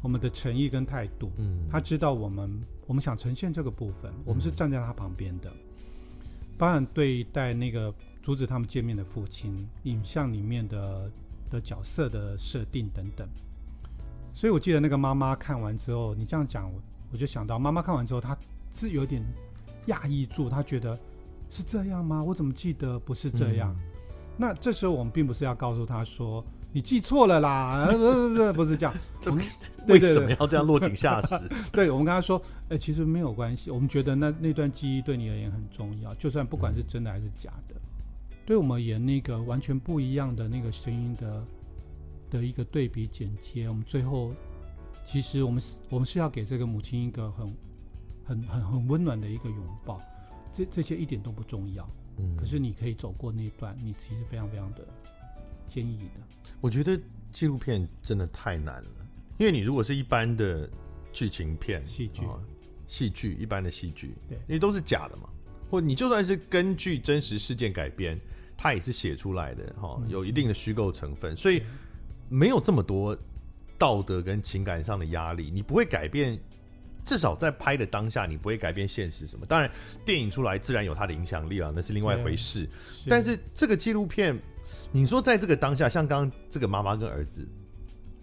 [0.01, 2.61] 我们的诚意跟态度，嗯，他知道我们。
[2.89, 5.53] 我们想呈现这个部分，我们是站在他旁边的，
[6.57, 11.11] 当然对待那个阻止他们见面的父亲，影像里面的
[11.51, 13.29] 的角色的设定等等。
[14.33, 16.81] 所以我记得那个妈妈看完之后，你这样讲，我
[17.11, 18.35] 我就想到妈妈看完之后，她
[18.71, 19.23] 是有点
[19.85, 20.97] 讶异住，她觉得
[21.51, 22.23] 是这样吗？
[22.23, 23.71] 我怎么记得不是这样？
[23.77, 23.83] 嗯、
[24.35, 26.43] 那这时候我们并不是要告诉她说。
[26.72, 27.86] 你记错了啦！
[27.86, 29.41] 不是不是不是这样， 怎么
[29.88, 31.39] 为什么要这样落井下石？
[31.74, 33.72] 对，我们跟他说，哎、欸，其实没有关系。
[33.72, 41.43] 我们觉得那那段记忆对你而言很重要，就算不管是真的还是假的，嗯、对我们而言那个完全不一样的那个声音的
[42.30, 44.32] 的一个对比剪接，我们最后
[45.03, 47.47] 其实我们是我们是要给这个母亲一个很
[48.24, 49.99] 很很很温暖的一个拥抱。
[50.51, 54.88] 这这些一点都不重要，嗯，可是你可以走过那段，你其实非常非常的
[55.67, 56.38] 坚毅的。
[56.62, 56.99] 我觉得
[57.32, 58.89] 纪录片真的太难了，
[59.38, 60.70] 因为你如果是一般的
[61.12, 62.24] 剧情片、戏剧、
[62.88, 65.30] 戏剧一般的戏剧，对，因为都是假的嘛，
[65.70, 68.20] 或你就算是根据真实事件改编，
[68.57, 71.64] 它也是写出来的哈，有一定的虚构成分，所以
[72.28, 73.18] 没有这么多
[73.78, 76.38] 道德跟情感上的压力，你不会改变，
[77.05, 79.45] 至少在拍的当下，你不会改变现实什么。
[79.45, 79.72] 当然，
[80.03, 82.68] 电影出来自然有它的影响力啊，那是另外一回事。
[83.07, 84.38] 但是这个纪录片。
[84.91, 87.47] 你说在这个当下，像刚刚这个妈妈跟儿子，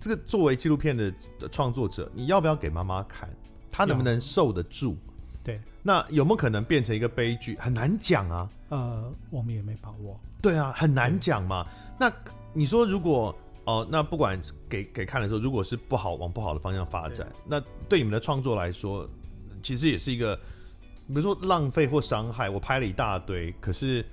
[0.01, 1.13] 这个作为纪录片的
[1.51, 3.29] 创作者，你要不要给妈妈看？
[3.71, 4.97] 她能不能受得住？
[5.45, 7.57] 对，那有没有可能变成一个悲剧？
[7.61, 8.51] 很难讲啊。
[8.71, 10.19] 呃，我们也没把握。
[10.43, 11.65] 对啊，很难讲嘛。
[12.01, 12.13] 那
[12.53, 19.09] 你说如果哦、呃，那不管给给看的时候，如果是不好往不好的方向发展，那对你们的创作来说，
[19.63, 20.35] 其实也是一个，
[21.07, 22.51] 比如说浪费或伤害。
[22.51, 24.05] 我拍了一大堆，可是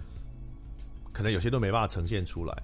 [1.14, 2.64] 可能有些都没办法呈现出来。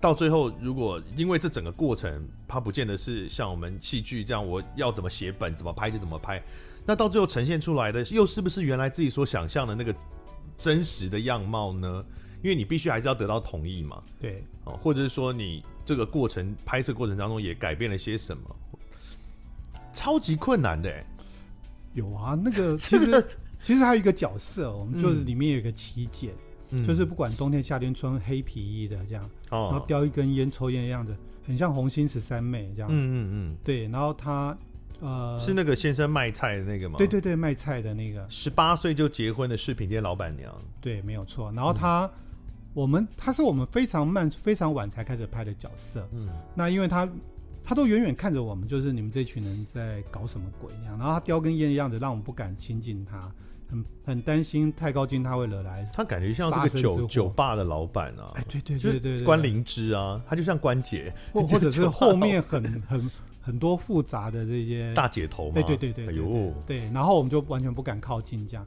[0.00, 6.40] 到最后，如果因为这整个过程，它不见得是像我们戏剧这样，我要怎么写本，怎么拍就怎么拍。
[6.86, 9.92] 那到最后呈现出来的，又是不是原来自己所想象的那个
[10.56, 12.04] 真实的样貌呢？
[12.44, 14.00] 因为你必须还是要得到同意嘛。
[14.20, 18.56] 对，哦，或者是说你这个过程拍摄过程当中也改变了些什么？
[19.92, 21.04] 超级困难的。
[21.94, 23.26] 有啊，那个 其实
[23.60, 26.30] 其实还有一个角色，我们就是里面有一个奇姐。
[26.30, 31.16] 嗯嗯、就是不管冬天夏天穿黑皮衣的这样，哦、然后叼一根烟抽烟的样子，
[31.46, 32.90] 很像红星十三妹这样。
[32.90, 33.88] 嗯嗯嗯，对。
[33.88, 34.56] 然后他
[35.00, 36.96] 呃是那个先生卖菜的那个吗？
[36.98, 40.54] 对对对，卖菜的那个，十八岁就结婚的饰品店老板娘。
[40.80, 41.50] 对，没有错。
[41.52, 42.10] 然后他、嗯、
[42.74, 46.06] 我们他是我们非常慢非常晚才开始拍的角色。
[46.12, 47.08] 嗯，那因为他
[47.64, 50.98] 他都远远看着我们，就是你们这群人在搞什么鬼一样。
[50.98, 53.32] 然后他叼根烟的样子，让我们不敢亲近他。
[53.70, 63.10] 很很担心太高金他会惹来，他感觉像这个酒酒吧的老板啊，哎对对对对，关灵芝啊，他就像关姐，或或者是后面很很
[63.40, 68.66] 很多复杂的这些大姐头嘛，对对对对，哎呦，对，然后我们就完全不敢靠近这样。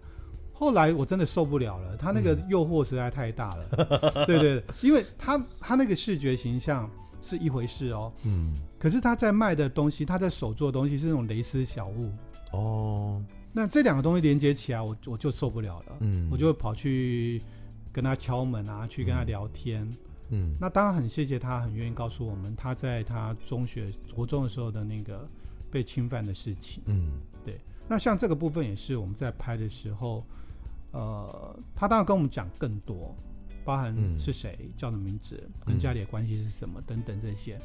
[0.54, 6.88] 后来我真的受不了了，他那个诱惑实在太大了， 对对，因为他他那个视觉形象
[7.20, 12.12] 是一回事哦，嗯，可是他在卖的东西，他在手做的东西是那种蕾丝小物。
[12.52, 13.20] 哦。
[13.54, 15.98] 那这两个东西连接起来，我我就受不了了。
[16.00, 17.42] 嗯，我就会跑去
[17.92, 19.90] 跟他敲门啊，去跟他聊天。
[20.30, 25.28] 嗯，那当然很谢谢他，很愿意告诉我们他在他中学、国中的时候的那个
[25.70, 26.82] 被侵犯的事情。
[26.86, 27.60] 嗯，对。
[27.88, 30.26] 那像这个部分也是我们在拍的时候，
[30.92, 33.14] 呃，他当然跟我们讲更多，
[33.66, 37.60] 包含是谁、嗯、叫的名字、跟家里的关系是什么等等这些。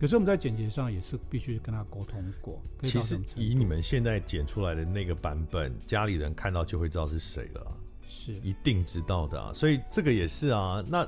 [0.00, 2.58] 可是我们在剪辑上也是必须跟他沟通过。
[2.82, 7.76] 其实以你们现在剪出来的那个版本，家里人看到就会知道是谁了，
[8.08, 9.52] 是一定知道的啊。
[9.52, 10.82] 所以这个也是啊。
[10.88, 11.06] 那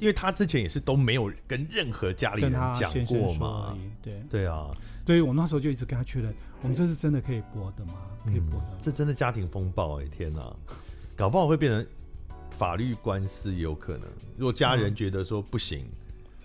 [0.00, 3.78] 因为他之前也是都没有跟任何家里人讲过嘛。
[4.02, 7.94] 对对啊，所以我那时候就一直跟他确认，我们这是真的可以播的吗？
[8.24, 8.66] 可以播的。
[8.82, 10.52] 这真的家庭风暴哎，天哪，
[11.14, 11.86] 搞不好会变成
[12.50, 14.08] 法律官司有可能。
[14.36, 15.86] 如果家人觉得说不行。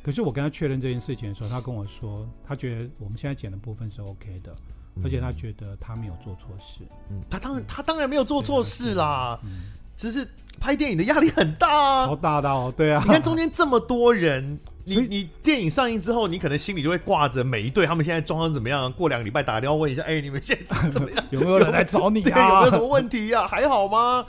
[0.04, 4.54] 可是我跟他确认这件事情的时候，他跟我说，他觉得我们现在剪的部分是 OK 的，
[5.02, 6.82] 而且他觉得他没有做错事。
[7.10, 9.40] 嗯，他当然他当然没有做错事啦，
[9.96, 10.28] 只是
[10.60, 12.74] 拍电影的压力很大啊，超大的哦。
[12.76, 18.92] 对啊，你看中间这么多人，你你电影上映之后，你可能心里就会挂着每一对他们现在状况怎么样？
[18.92, 21.24] 过两个礼拜打电话问一下，哎，你们现在怎么样？
[21.32, 22.60] 有没有人来找你啊？
[22.60, 23.48] 有没有什么问题呀？
[23.48, 24.26] 还好吗？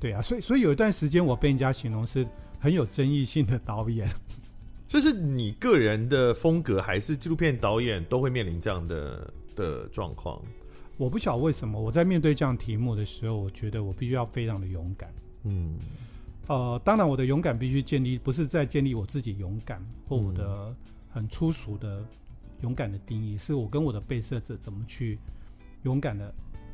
[0.00, 2.26] 对啊，所以所以有一段时间我被人家形容是
[2.58, 4.08] 很有争议性的导演。
[4.94, 10.40] 就是你个人的风格，还是纪录片导演都会面临这样的的状况？
[10.96, 15.12] 我不晓得为什么，我在面对这样题目的时候，我觉得我必须要非常的勇敢。
[15.42, 15.76] 嗯，
[16.46, 20.72] 呃，当然我的勇敢必须建立，不是在建立我自己勇敢或我的
[21.10, 22.06] 很粗俗的
[22.60, 25.18] 勇敢的定义，是我跟我的被摄者怎么去
[25.82, 26.32] 勇敢的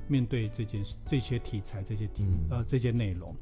[0.08, 3.34] 面对这件事、这些题材、这些题呃这些内容。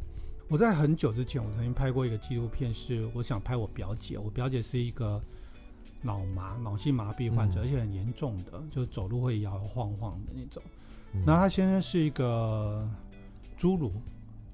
[0.49, 4.19] 我在很久之前，我曾经拍过一个纪录片，是我想拍我表姐。
[4.19, 5.23] 我表姐是一个
[6.01, 10.63] 脑麻、脑性麻痹患者，嗯、而且很严重的，就走路会摇摇晃晃的那种。
[11.13, 12.89] 嗯、然后她先生是一个
[13.59, 13.93] 侏儒，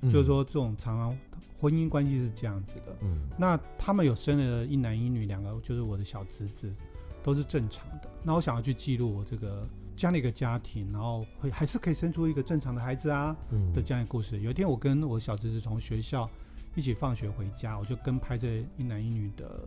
[0.01, 1.19] 嗯、就是说这种常常
[1.61, 2.97] 婚姻关系是这样子的。
[3.03, 6.75] 嗯，那他们有生了一男一女两个，就是我的小侄子，
[7.23, 8.11] 都是正常的。
[8.21, 9.65] 那我想要去记录我这个。
[9.97, 13.37] 这样的一个家庭，然后会还是可以生出一个正常的孩子啊
[13.73, 14.41] 的这样的故事。
[14.41, 16.29] 有一天，我跟我小侄子从学校
[16.75, 19.61] 一起放学回家，我就跟拍这一男一女的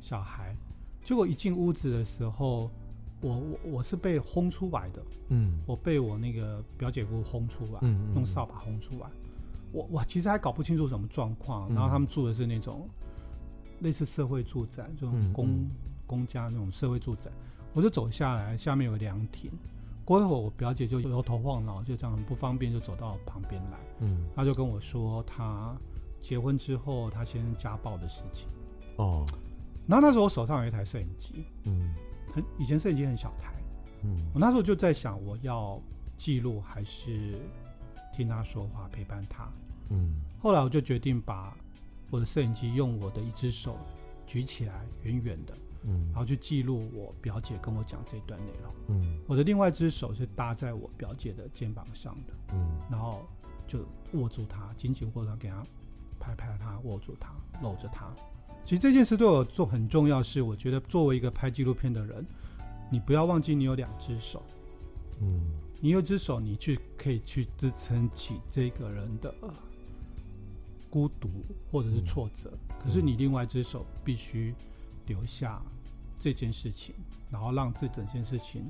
[0.00, 0.54] 小孩。
[1.02, 2.70] 结果一进屋子的时候，
[3.20, 9.06] 我我我是被轰出来的，嗯，我被我那个表姐夫轰出来，嗯，用扫把轰出来。
[9.72, 12.88] 我我其实还搞不清楚什么状况，然后他们住的是那种
[13.80, 15.68] 类似社会住宅，这种公
[16.06, 17.30] 公家那种社会住宅。
[17.74, 19.50] 我就走下来，下面有个凉亭。
[20.04, 23.78] 过一会儿，我表姐就摇头晃脑，就这样很不方便，就走到旁边来。
[24.00, 25.76] 嗯，她就跟我说，她
[26.20, 28.48] 结婚之后，她先生家暴的事情。
[28.96, 29.24] 哦，
[29.88, 31.94] 然后那时候我手上有一台摄影机，嗯，
[32.32, 33.54] 很以前摄影机很小台，
[34.04, 35.80] 嗯，我那时候就在想，我要
[36.16, 37.40] 记录还是
[38.12, 39.48] 听他说话，陪伴他。
[39.90, 41.56] 嗯，后来我就决定把
[42.10, 43.76] 我的摄影机用我的一只手
[44.26, 45.54] 举起来，远远的。
[45.86, 53.22] 嗯，然后去记录我表姐跟我讲这段内容，嗯，我的另外一只手是搭在我表姐的肩膀上的，嗯，然后
[53.66, 53.80] 就
[54.12, 55.62] 握住她，紧紧握住她，给她
[56.18, 58.12] 拍拍她，握住她，搂着她。
[58.64, 62.24] 其实这件事对我做很重要，是我觉得作为一个拍纪录片的人，
[62.90, 64.42] 你不要忘记你有两只手，
[65.20, 65.42] 嗯，
[65.82, 69.34] 你有一只手，你去可以去支撑起这个人的
[70.88, 71.28] 孤独
[71.70, 74.54] 或者是挫折，嗯、可是你另外一只手必须
[75.06, 75.60] 留下
[76.24, 76.94] 这件事情，
[77.30, 78.66] 然后让这整件事情，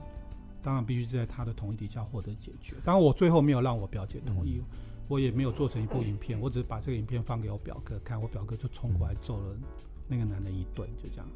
[0.60, 2.74] 当然必须在他的同意底下获得解决。
[2.84, 9.56] 当然我最后没有让我表姐同意，嗯、我也没有做成一部影片，我只是把这个影片放给我表哥看，我表哥就冲过来揍了。
[10.08, 11.26] 那个男的一顿，就这样。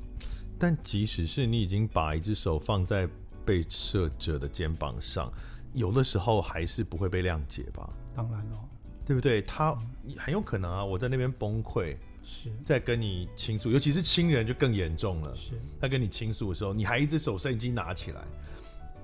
[0.58, 3.08] 但即使是你已经把一只手放在
[3.46, 5.32] 被摄者的肩膀上，
[5.72, 7.88] 有的时候还是不会被谅解吧？
[8.12, 8.58] 当然了，
[9.06, 9.40] 对不对？
[9.42, 9.78] 他
[10.16, 11.96] 很有可能啊，我在那边崩溃，
[12.30, 15.34] 是在跟你倾诉，尤其是亲人就更严重了。
[15.34, 18.20] 是他跟你倾诉的时候，你还一只手摄影机拿起来，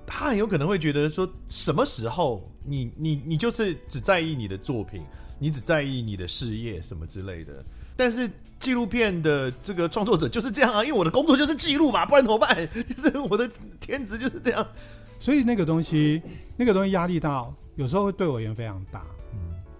[0.05, 5.01] 他很有可能会觉得说，什么时候你你你就是只在意你的作品，
[5.39, 7.65] 你只在意你的事业什么之类的，
[7.97, 8.29] 但是。
[8.57, 12.67] 纪录片的这个创作者就是这样啊，因为我的工作就是记录嘛，不然怎么办？
[12.73, 13.47] 就是我的
[13.81, 14.65] 天职就是这样，
[15.19, 16.19] 所以那个东西，
[16.55, 17.45] 那个东西压力大，
[17.75, 19.05] 有时候会对我而言非常大。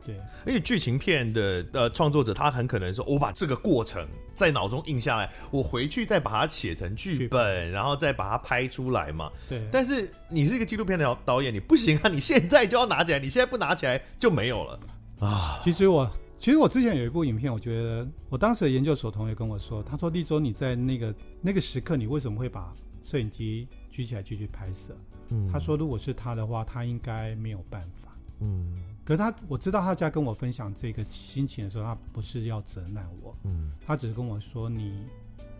[0.06, 0.20] 嗯，对。
[0.46, 9.32] 而且剧情片的呃创作者，他很可能说，我把这个过程在脑中印下来，我回去再把它写成剧本，然后再把它拍出来嘛。
[9.50, 9.68] 对。
[9.72, 12.10] 但是你是一个纪录片的导导演，你不行啊！
[12.10, 14.80] 你现在就要拿起来，你现在不拿起来就没有了
[15.20, 15.60] 啊。
[15.62, 16.10] 其实我。
[16.38, 24.96] 其实我之前有一部影片，我觉得我当时的研究所同学跟我说，他说：“立州，你在那个那个时刻，你为什么会把摄影机举起来继续拍摄？”
[25.32, 28.76] 嗯，他说：“如果是他的话，他应该没有办法。”嗯，
[29.06, 35.06] 可是他我知道他在跟我分享这个心情的时候，他不是要责难我，嗯，他只是跟我说：“你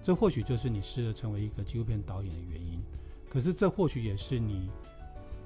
[0.02, 2.82] 这或许就是你适合成为一个纪录片导演的原因，
[3.30, 4.68] 可是这或许也是你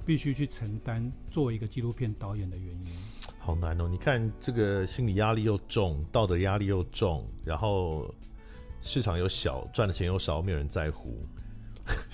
[0.05, 2.91] 必须去承担作为一个纪录片导演的原因。”
[3.37, 3.87] 好难哦！
[3.87, 8.13] 你看这个心理压力又重，道德压力又重，然后
[8.81, 11.17] 市场又小，赚的钱又少，没有人在乎。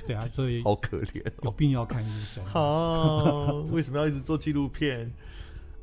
[0.08, 2.44] 对啊，所以 好可怜，有病要看医生。
[2.46, 5.12] 好，为什么要一直做纪录片？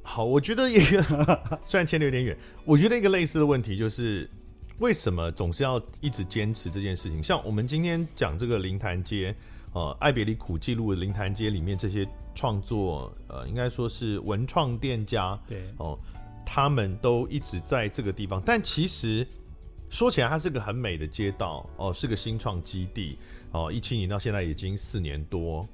[0.02, 4.28] 好，我觉得一个虽然牵的有点远，我觉得一个类似的问题就是，
[4.78, 7.22] 为什么总是要一直坚持这件事情？
[7.22, 9.34] 像我们今天讲这个灵潭街。
[9.74, 15.98] 呃，爱别离苦记录的灵潭街里面这些创作，呃，应该说是文创店家，对哦，
[16.44, 18.42] 他们都一直在这个地方。
[18.44, 19.26] 但其实
[19.88, 23.16] 说起来，它是个很美的街道，哦，是个新创基地，
[23.52, 25.66] 哦，一七年到现在已经四年多，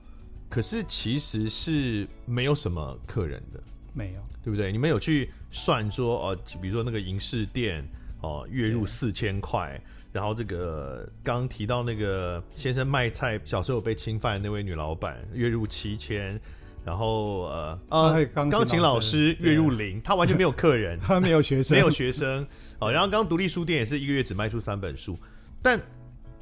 [0.49, 3.61] 可是其实是没有什么客人的，
[3.99, 4.71] 没有，对不对？
[4.71, 7.85] 你们有去算说，哦，比如说那个银饰店，
[8.21, 9.81] 哦，月入四千块。
[10.11, 16.41] 然后这个刚刚提到那个先生卖菜小时候被侵犯的那位女老板，月入七千，
[16.83, 22.45] 然后呃呃钢琴老师月入零，他完全没有客人， 他没有学生， 没有学生。
[22.79, 25.17] 哦，然后刚刚独立书店也是一个月只卖出三本书，
[25.61, 25.79] 但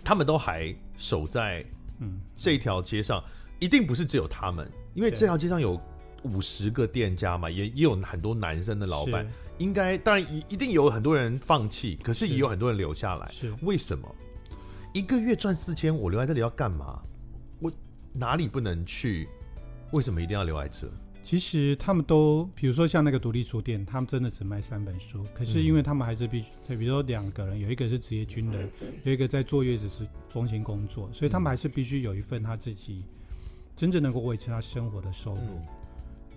[0.05, 1.65] 他们都还守在
[1.99, 3.23] 嗯这条街上，
[3.59, 5.79] 一定不是只有他们，因为这条街上有
[6.27, 9.27] 五十个店家嘛，也也有很多男生的老板。
[9.59, 13.27] 应该当然一一定有很多人放弃，可是也有很多人留下来。
[13.29, 14.15] 是为什么？
[14.93, 17.01] 一个月赚四千，我留在这里要干嘛？
[17.61, 17.73] 我
[18.13, 19.27] 哪里不能去？
[19.93, 20.87] 为什么一定要留在这？
[21.23, 28.71] 其实他们都，比如说像那个独立书店，他们真的只卖三本书，可是因为他们还是必须，比如说两个人，有一个是职业军人，
[29.05, 33.05] 有一个在坐月子是中心工作，所以他们还是必须有一份他自己
[33.75, 35.41] 真正能够维持他生活的收入。
[35.41, 35.67] 嗯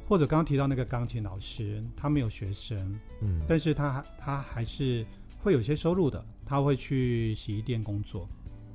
[0.10, 5.06] 或者刚刚提到那个钢琴老师，他没有学生，嗯，但是他他还是
[5.38, 6.26] 会有些收入的。
[6.44, 8.28] 他会去洗衣店工作，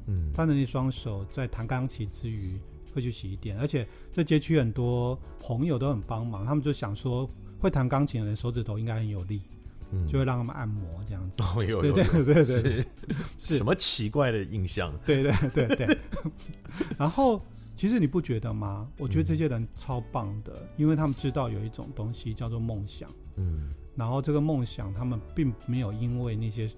[0.06, 2.56] 嗯，他的那双手在弹钢琴之余
[2.94, 7.28] 会去洗衣店，而且这街区很多朋友都很帮忙，他们就想说
[7.58, 9.42] 会弹钢琴的人手指头应该很有力，
[9.90, 11.42] 嗯，就会让他们按摩这样子。
[11.56, 12.84] 哦，有对对对对对，
[13.36, 14.96] 是什么奇怪的印象？
[15.04, 15.98] 对对对对，
[16.96, 17.44] 然后。
[17.74, 18.88] 其实你不觉得吗？
[18.98, 23.10] 我觉得这些人超棒的，嗯、因为他们知道有一种东西叫做梦想。
[23.36, 26.70] 嗯，然后这个梦想，他们并没有因为那些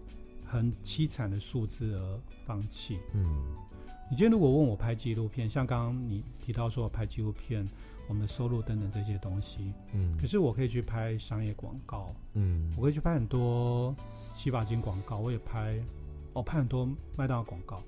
[0.45, 2.99] 很凄惨的数字而放弃。
[3.13, 3.25] 嗯，
[4.11, 7.69] 你今天如果问我拍纪录片，像刚刚你提到说我拍纪录片，
[8.09, 13.95] 我们的收入等等这些东西，嗯，可是我可以去拍商业广告，嗯，我可以去拍很多
[14.33, 15.79] 洗发精广告，我也拍，
[16.33, 16.87] 哦拍很多
[17.17, 17.83] 麦当劳广告。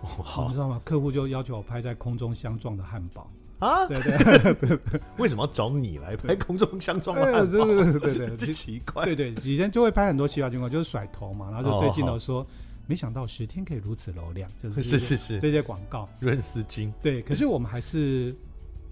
[0.24, 0.80] 好，你知道吗？
[0.84, 3.86] 客户就要求我拍在空中相撞的汉堡啊！
[3.86, 7.64] 对对 对，为什么要找你来拍空中相撞的汉堡？
[7.64, 9.04] 对对对对奇怪。
[9.04, 12.44] 对对，以前就会拍很多奇怪情况，就是甩头嘛，然后就对镜头说
[12.88, 16.92] ：“没想到十天可以如此流量，就是 是是是这些广告润丝巾。
[17.00, 18.34] 对，可是我们还是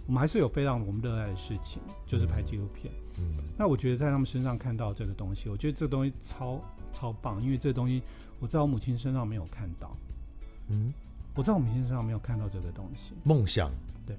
[0.07, 2.93] 我们还是有非常我们热爱的事情，就是拍纪录片。
[3.19, 6.61] 嗯，那我觉得在他们身上看到这个东西，我觉得这个东西超
[6.93, 8.01] 超棒，因为这个东西
[8.39, 9.97] 我在我母亲身上没有看到。
[10.71, 10.93] 嗯，
[11.35, 13.13] 我在我母亲身上没有看到这个东西。
[13.25, 13.71] 梦想。
[14.07, 14.17] 对。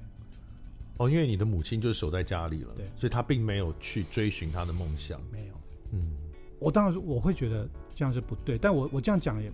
[0.97, 5.19] 哦，因为你的母亲就是守在家里了，对，所以她并没有去追寻她的梦想。
[5.31, 5.53] 没有。
[5.91, 6.13] 嗯，
[6.59, 9.51] 我当然我会觉得这样是不对，但我我这样讲也，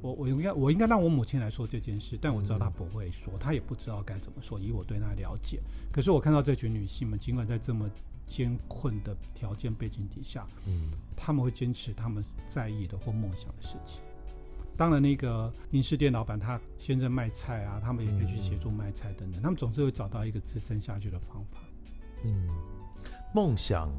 [0.00, 5.60] 我我应该我应该让我母亲来说这件事，但我知道她不会说，她也不知道该怎么说，以我对她了解。
[5.92, 7.90] 可是我看到这群女性们，尽管在这么
[8.24, 14.02] 艰困的条件背景底下，嗯，他们会坚持他们在意的或梦想的事情。
[14.76, 21.58] 当然，那个银饰店老板他先在卖菜啊，他们也可以去协助卖菜等等，他们总是会找到一个支撑下去的方法。
[22.24, 22.48] 嗯，
[23.34, 23.90] 梦想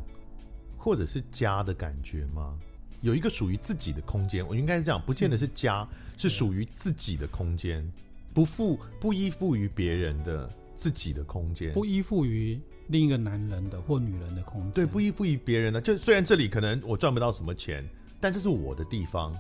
[0.78, 2.58] 或者是家的感觉吗？
[3.02, 7.90] 有一个属于自己的空间，我应该是这样，不见得是家，嗯、是属于自己的空间，
[8.34, 12.60] 不附不依附于别人的自己的空间，不依附于。
[12.90, 15.82] 另一个男人的或女人的空间，对，不依附于别人的。
[15.82, 17.86] 就虽然这里可能我赚不到什么钱，
[18.18, 19.38] 但这是我的地方。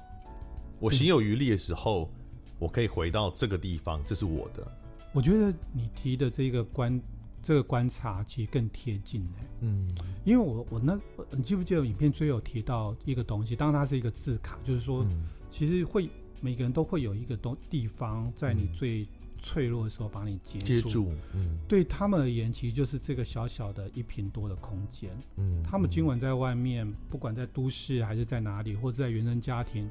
[0.79, 2.11] 我行有余力的时候，
[2.59, 4.65] 我可以回到这个地方，这是我的。
[5.13, 7.01] 我觉得你提的这个观，
[7.41, 9.47] 这个观察其实更贴近哎。
[9.61, 9.89] 嗯，
[10.23, 10.99] 因为我我那，
[11.31, 13.55] 你记不记得影片最有提到一个东西？
[13.55, 16.09] 当然它是一个字卡，就是说，嗯、其实会
[16.41, 19.03] 每个人都会有一个东地方在你最。
[19.03, 19.07] 嗯
[19.43, 29.87] 脆弱的时候把你接住，接住，嗯，对他们而言，其实就是这个小小的一坪多的空间，嗯，他们今晚在外面，不管在都市还是在哪里，或者在原生家庭，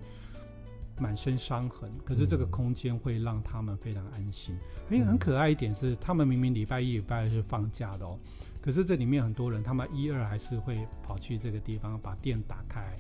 [0.99, 4.57] 满身伤痕，可是这个空间会让他们非常安心。
[4.91, 8.19] 因为很可爱一点是，他们明明礼拜一、礼拜二是放假的哦，
[8.61, 12.97] 可是这里面很多人，他们一二还是会跑去这个地方把店打开。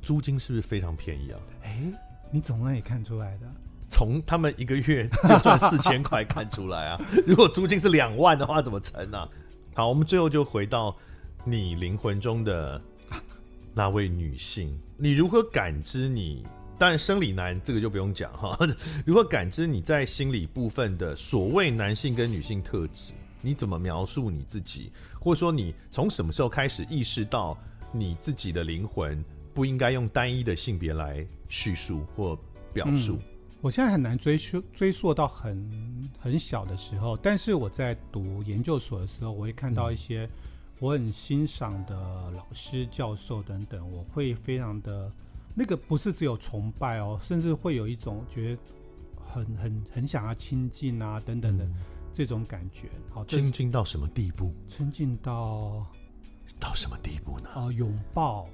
[0.00, 1.40] 租金是不是非常便宜啊？
[1.62, 1.82] 哎，
[2.30, 3.46] 你从哪里看出来的？
[3.90, 7.00] 从他们一个月就赚四千块看出来啊！
[7.26, 9.28] 如果租金是两万的话，怎么成啊？
[9.74, 10.94] 好，我们最后就回到
[11.44, 12.80] 你灵魂中的
[13.72, 16.46] 那位女性，你如何感知你？
[16.78, 18.56] 当然，生理男这个就不用讲哈。
[19.04, 23.12] 如何感知你在心理部分的所谓男性跟女性特质？
[23.42, 24.92] 你怎么描述你自己？
[25.20, 27.58] 或者说，你从什么时候开始意识到
[27.92, 32.38] 你自己的灵魂不应该用单一的性别来叙述或
[32.72, 33.18] 表述？
[33.60, 40.30] 我现在很难追溯追溯到很很小的时候，但是我在读研究所的时候，我会看到一些
[40.78, 41.96] 我很欣赏的
[42.36, 45.12] 老师、教授等等，我会非常的
[45.58, 48.62] 那个不是只有崇拜哦，甚至会有一种觉得
[49.26, 51.66] 很很很想要亲近啊等等的
[52.12, 52.88] 这种感觉。
[53.10, 54.54] 好，亲近到什么地步？
[54.68, 55.84] 亲近到
[56.60, 57.48] 到什么地步呢？
[57.56, 58.48] 啊，拥抱。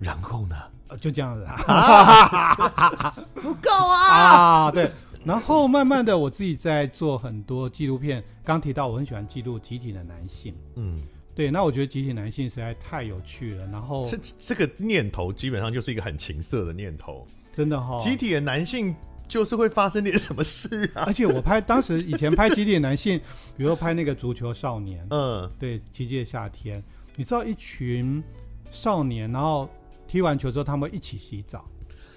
[0.00, 0.56] 然后呢？
[0.98, 4.66] 就这样子啊， 不够啊！
[4.66, 4.90] 啊，对。
[5.24, 8.22] 然后慢慢的，我自己在做很多纪录片。
[8.42, 11.00] 刚提到我很喜欢记录集体的男性，嗯，
[11.34, 11.50] 对。
[11.50, 13.66] 那我觉得集体男性实在太有趣了。
[13.66, 18.00] 然后这这个念头基本上就是一个很情色的念头，真的哈、哦。
[18.00, 18.94] 集体的男性
[19.28, 21.04] 就是会发生点什么事啊？
[21.06, 23.18] 而且我拍当时以前拍集体的男性，
[23.56, 26.82] 比如说拍那个足球少年，嗯，对，奇迹的夏天，
[27.16, 28.22] 你知道一群
[28.70, 29.68] 少年，然后。
[30.08, 31.64] 踢完球之后，他们一起洗澡。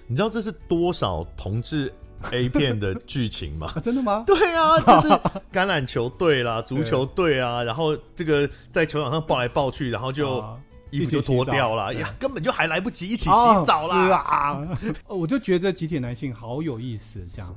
[0.06, 1.90] 你知道这是多少同志
[2.32, 3.66] A 片的剧情嘛？
[3.76, 3.80] 啊？
[3.80, 4.24] 真的吗？
[4.26, 5.08] 对啊， 就是
[5.52, 10.44] 橄榄球队啦、足球队啊，然后这个在球场上抱来抱去，然后就
[10.90, 13.30] 衣服就脱掉了呀，根本就还来不及一起洗
[13.66, 13.96] 澡啦。
[13.96, 17.54] 哦、是啊， 我就觉得集体男性好有意思，这样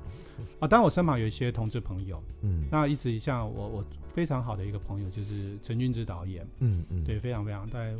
[0.59, 0.67] 啊。
[0.67, 7.93] 当然，我身旁有一些同志朋友，嗯，那一直像我，我非常好的一个朋友就是陈俊之导演，嗯嗯，对，非常非常在。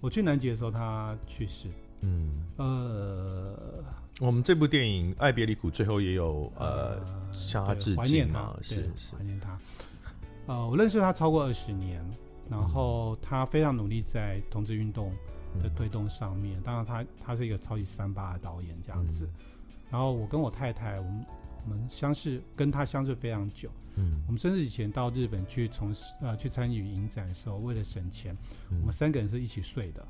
[0.00, 1.68] 我去南极的时候，他去世。
[2.00, 3.54] 嗯，呃，
[4.20, 7.00] 我们这部电影《爱别离苦》最后也有呃
[7.32, 9.58] 向他致敬嘛，是是怀念他。
[10.46, 12.04] 呃，我认识他超过二十年，
[12.50, 15.10] 然后他非常努力在同志运动
[15.62, 16.58] 的推动上面。
[16.58, 19.24] 嗯、当然他，他他是一个超级三八的导演这样子。
[19.24, 21.26] 嗯、然后我跟我太太，我们
[21.64, 23.70] 我们相识，跟他相识非常久。
[23.96, 28.36] 嗯，我们甚至以前到日本去从事呃去参与影展的时候，为了省钱，
[28.70, 30.06] 嗯、我们三个人是一起睡的，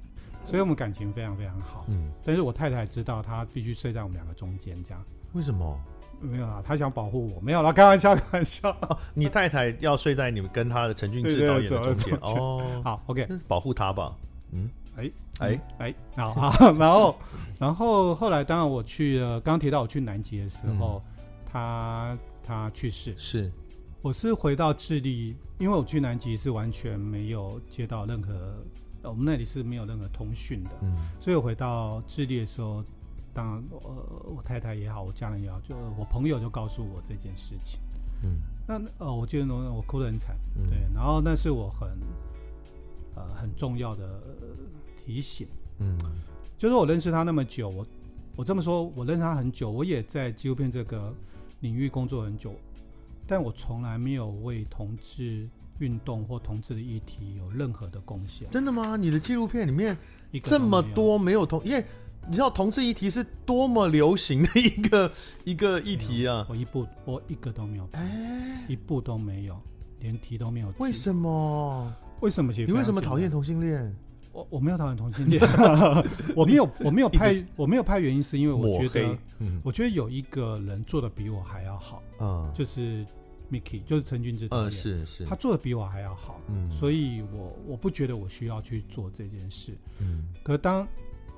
[0.51, 1.87] 所以我们感情非常非常好。
[1.89, 5.01] 嗯，但是我太太知道，她必须睡在我们两个中间，这样。
[5.33, 5.81] 为什么？
[6.21, 7.41] 没有啦，她想保护我。
[7.41, 8.69] 没有啦，开玩笑，开玩笑。
[8.83, 12.83] 哦、你太太要睡在你们跟她的陈俊志导演的中间哦。
[12.85, 14.15] 好，OK，保护她吧。
[14.53, 17.17] 嗯，哎哎哎，好 好，然后
[17.59, 21.01] 然后后来，当然我去了，刚提到我去南极的时候，
[21.51, 23.51] 他他去世是。
[24.03, 28.33] 我是回到智利，因为我去南极是完全没有接到任何，
[29.03, 32.85] 我们那里是没有任何通讯的，嗯，所以我回到智利的时候，
[33.33, 33.89] 当然，呃，
[34.37, 37.81] 我太太也好，我家人也好，就我朋友就告诉我这件事情。
[38.23, 38.37] 嗯，
[38.69, 41.89] 那呃，我记得我我哭得很惨，嗯、对，然后那是我很
[43.15, 44.21] 呃很重要的
[44.97, 45.49] 提醒。
[45.79, 45.97] 嗯，
[46.59, 47.87] 就是我认识他那么久，我
[48.37, 51.15] 我这么说，我认识他很久，我也在纪录片这个
[51.61, 52.55] 领域工作很久，
[53.27, 55.49] 但我从来没有为同志
[55.81, 58.49] 运动或同志的议题有任何的贡献。
[58.51, 58.97] 真的吗？
[58.97, 59.97] 你的纪录片里面
[60.43, 61.85] 这么多没有同，因为
[62.27, 65.13] 你知道同志议题是多么流行的一个
[65.45, 66.47] 一个议题啊！
[66.49, 69.61] 我一部我一个都没有拍，欸、一部都没有，
[69.99, 70.75] 连提都没有提。
[70.79, 71.93] 为什么？
[72.21, 72.53] 为什么？
[72.53, 73.95] 你为什么讨厌同性恋？
[74.33, 75.43] 我我没有讨厌同性恋，
[76.37, 83.05] 我没有我没有拍我没有拍原因是因为我觉得，嗯、我觉得有一个人做的比我还要好，嗯，就是
[83.51, 90.87] Mickey，就是陈俊之导演，嗯，是是，他做的比我还要好，嗯，所以我我不觉得我需要去做这件事，嗯，可当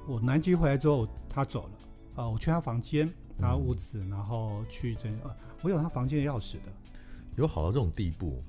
[0.06, 1.70] 我南极回来之后，他走了，
[2.14, 6.72] 啊、呃，我去他房间，拿屋子，然后去这，呃，我有他房间的钥匙的，
[7.36, 8.42] 有好到这种地步。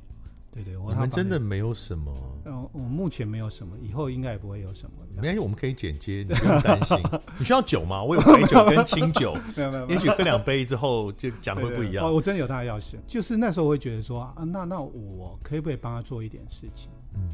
[0.54, 2.14] 对对，我们真的没有什么。
[2.45, 4.95] 嗯，我目前没有什么，以后应该也不会有什么。
[5.16, 6.97] 没关系，我们可以剪接，你不用 担心。
[7.39, 8.04] 你需要酒吗？
[8.04, 9.36] 我有白酒跟清酒。
[9.58, 12.14] 没有没有，也许喝两杯之后就讲会不一样。
[12.14, 16.91] 我真的有他的钥匙，就是那时候我会觉得说啊，那那我可以不可以帮他做一点事情？
[17.16, 17.28] 嗯，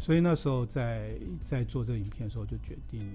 [0.00, 3.08] 所以那时候在在做这个影片的时候，就决定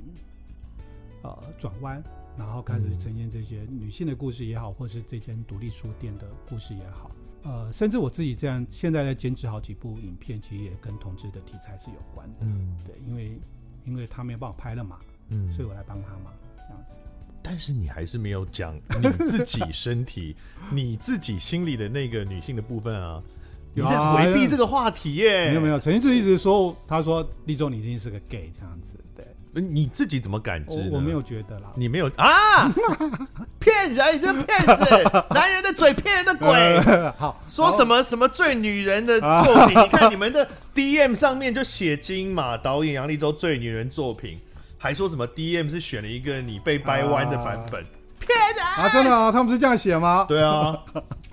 [1.23, 2.01] 呃转弯，
[2.37, 7.11] 然后开始呈现这些女性的故事也好，或是这间独立书店的故事也好。
[7.43, 12.37] 呃，甚至我自己这样现在在监制好几部影片，其实也跟同志的题材是有关的。
[12.41, 13.39] 嗯，对，因为
[13.85, 16.99] 因为他没有帮我拍了嘛，嗯，所以我来帮他嘛，这样子。
[17.41, 20.35] 但是你还是没有讲你自己身体、
[20.71, 23.23] 你自己心里的那个女性的部分啊！
[23.73, 25.47] 你在回避这个话题耶、欸？
[25.49, 29.08] 没有没有，陈俊志一直说，他说立中你已经是个 gay 这样子，对。
[29.53, 30.89] 你自己怎么感知呢？
[30.91, 31.71] 我，我没有觉得啦。
[31.75, 32.69] 你没有啊？
[33.59, 34.85] 骗人，你这骗子！
[35.31, 36.79] 男人的嘴骗人的鬼。
[37.17, 39.77] 好，说什么什么最女人的作品？
[39.83, 44.39] 你看你们的 DM 上面就写金马导演杨立洲最女人作品，
[44.77, 47.83] 还说什么 DM 是选了一个你被掰弯的版本？
[48.19, 48.87] 骗人啊！
[48.89, 49.31] 真的啊？
[49.31, 50.25] 他们是这样写吗？
[50.29, 50.77] 对啊。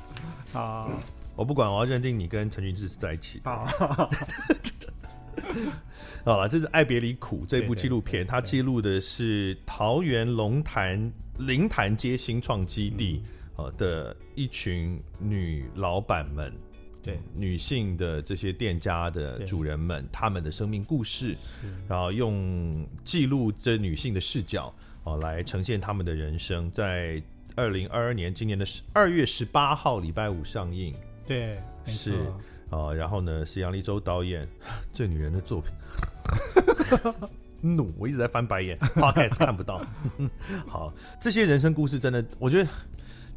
[0.55, 0.87] 啊，
[1.37, 3.43] 我不管，我要认定你跟陈俊志是在一起。
[6.25, 13.23] 好了，这是《爱别离苦》这部纪录片，它记录的是桃园龙潭灵潭街新创基地
[13.57, 16.53] 啊的一群女老板们，
[17.03, 17.21] 对。
[17.37, 21.37] 女性的这些店家的主人们，他们的生命故事，
[21.89, 24.75] 然后用记录这女性的视角
[25.05, 27.23] 啊来呈现他们的人生，在
[27.55, 30.93] 二零二二年今年的二月十八号礼拜五上映，
[31.25, 32.17] 对，是。
[32.71, 34.47] 啊，然后呢是杨立州导演
[34.93, 35.71] 最女人的作品，
[37.77, 39.81] 怒，我一直在翻白眼，Podcast 看不到。
[40.67, 42.69] 好，这些人生故事真的，我觉得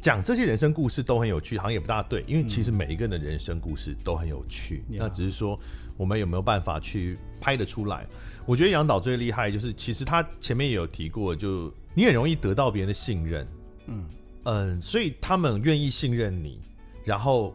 [0.00, 5.58] 讲这些人生故事都很有趣，好像也不大对，因为其实每一个人的人生故事都很有趣，嗯、那只是说
[5.96, 8.06] 我们有没有办法去拍得出来。
[8.46, 13.46] 我觉得杨导最厉害就是，其实他前面也有提过，就你很容易得到别人的信任，
[13.86, 14.04] 嗯
[14.44, 16.58] 嗯，所以他们愿意信任你，
[17.04, 17.54] 然后。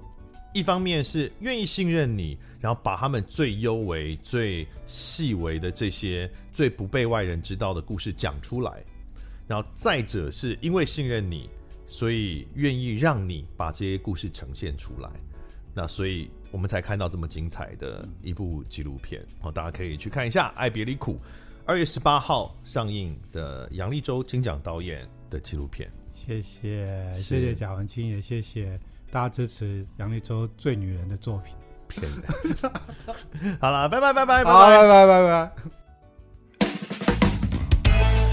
[0.55, 8.81] 一方面是愿意信任你，然后把他们最幽微、最细微的这些最不被外人知道的故事讲出来，
[9.49, 11.49] 然后再者是因为信任你，
[11.85, 15.09] 所以愿意让你把这些故事呈现出来，
[15.73, 21.15] 那所以我们才看到这么精彩的一部纪录片哦，大家可以去看一下《爱别离苦》，
[21.65, 25.91] 二月十八号上映的杨力州金奖导演的纪录片。
[26.13, 28.79] 谢谢，谢谢贾文清，也谢谢。
[29.11, 31.55] 大家支持杨力州最女人的作品，
[31.87, 32.21] 骗人。
[33.61, 35.51] 好了，拜拜拜拜拜拜拜拜拜。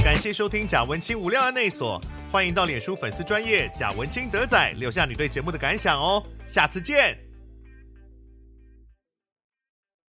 [0.02, 2.00] 感谢收听贾文清无料案内所，
[2.30, 7.16] 欢迎到脸书粉丝专业贾文清德仔留下你对节目的感想哦，下次见。